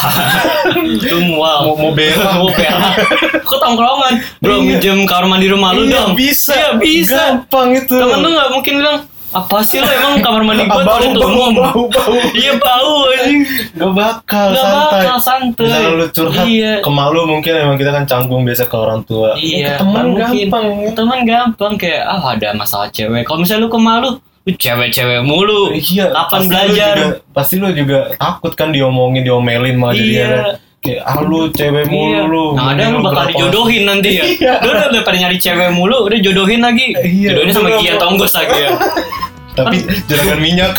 lu 0.81 1.19
mual. 1.31 1.59
Mau 1.63 1.75
mau 1.77 1.91
berak. 1.91 2.31
Mau 2.35 2.49
berak. 2.49 2.93
Kok 3.39 3.59
tongkrongan? 3.59 4.13
Bro 4.39 4.55
Iya. 4.55 4.81
minjem 4.81 4.97
kamar 5.05 5.25
mandi 5.27 5.45
rumah 5.45 5.71
lu 5.71 5.85
Iya, 5.85 6.03
dong. 6.03 6.17
bisa. 6.17 6.53
Iya 6.53 6.69
bisa. 6.75 7.17
Gampang 7.37 7.69
itu. 7.75 7.93
Temen 7.93 8.17
lu 8.17 8.29
nggak 8.31 8.49
mungkin 8.51 8.73
bilang 8.77 8.97
apa 9.31 9.63
sih 9.63 9.79
lo 9.79 9.87
emang 9.87 10.19
kamar 10.19 10.41
mandi 10.41 10.63
Ah, 10.63 10.67
gua 10.67 10.83
bau, 10.83 10.99
bau, 10.99 11.23
umum 11.29 11.51
bau, 11.55 11.83
bau. 11.87 12.15
iya 12.33 12.51
bau. 12.57 13.07
Anjing. 13.07 13.41
Gak 13.71 13.91
bakal 13.93 14.47
Gak 14.47 14.59
santai. 14.59 14.91
bakal 14.97 15.17
santuy 15.21 15.65
Misalnya 15.69 15.91
lu 15.93 16.07
curhat 16.09 16.45
Iya. 16.45 16.73
ke 16.81 16.89
malu 16.89 17.21
mungkin 17.25 17.53
emang 17.55 17.77
kita 17.77 17.91
kan 17.91 18.03
canggung 18.03 18.41
biasa 18.41 18.65
ke 18.65 18.75
orang 18.75 19.05
tua. 19.05 19.37
Iya, 19.37 19.77
ke 19.77 19.85
teman 19.85 20.05
gampang 20.11 20.65
teman 20.91 21.19
gampang 21.23 21.73
kayak 21.75 22.03
ah 22.03 22.21
ada 22.27 22.51
masalah 22.51 22.89
cewek. 22.89 23.21
Kalau 23.21 23.39
misalnya 23.39 23.63
lu 23.63 23.69
kemalu 23.69 23.99
lu 24.01 24.11
cewek-cewek 24.43 25.21
mulu 25.21 25.69
Iya, 25.71 26.09
kapan 26.09 26.25
pasti 26.25 26.41
lu 26.41 26.49
belajar 26.49 26.95
juga, 26.95 27.07
pasti 27.31 27.53
lu 27.61 27.67
juga 27.71 27.99
takut 28.17 28.53
kan 28.57 28.73
diomongin, 28.73 29.21
diomelin 29.21 29.75
malah 29.77 29.93
jadi 29.93 30.09
Iya. 30.09 30.25
kan. 30.25 30.43
Kayak 30.81 31.01
ah 31.05 31.17
lu 31.21 31.39
cewek 31.53 31.85
mulu 31.87 32.09
Iya. 32.09 32.21
lu. 32.25 32.45
Nah, 32.57 32.65
ada 32.73 32.83
lu 32.89 32.97
bakal 33.05 33.23
dijodohin 33.29 33.83
nanti 33.85 34.09
ya. 34.17 34.23
Iya. 34.25 34.53
Lu 34.65 34.69
udah 34.73 34.87
daripada 34.89 35.17
nyari 35.19 35.37
cewek 35.37 35.69
mulu, 35.71 35.97
udah 36.09 36.17
jodohin 36.17 36.61
lagi. 36.61 36.87
Iya, 36.97 37.37
Jodohinnya 37.37 37.53
sama 37.53 37.67
udah, 37.69 37.79
bro. 37.85 38.01
Tonggos 38.01 38.33
lagi 38.33 38.57
ya. 38.57 38.69
Tapi 39.61 39.77
juragan 40.09 40.39
minyak. 40.41 40.73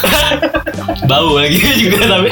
Bau 1.10 1.38
lagi 1.38 1.60
juga 1.86 1.98
tapi. 2.08 2.30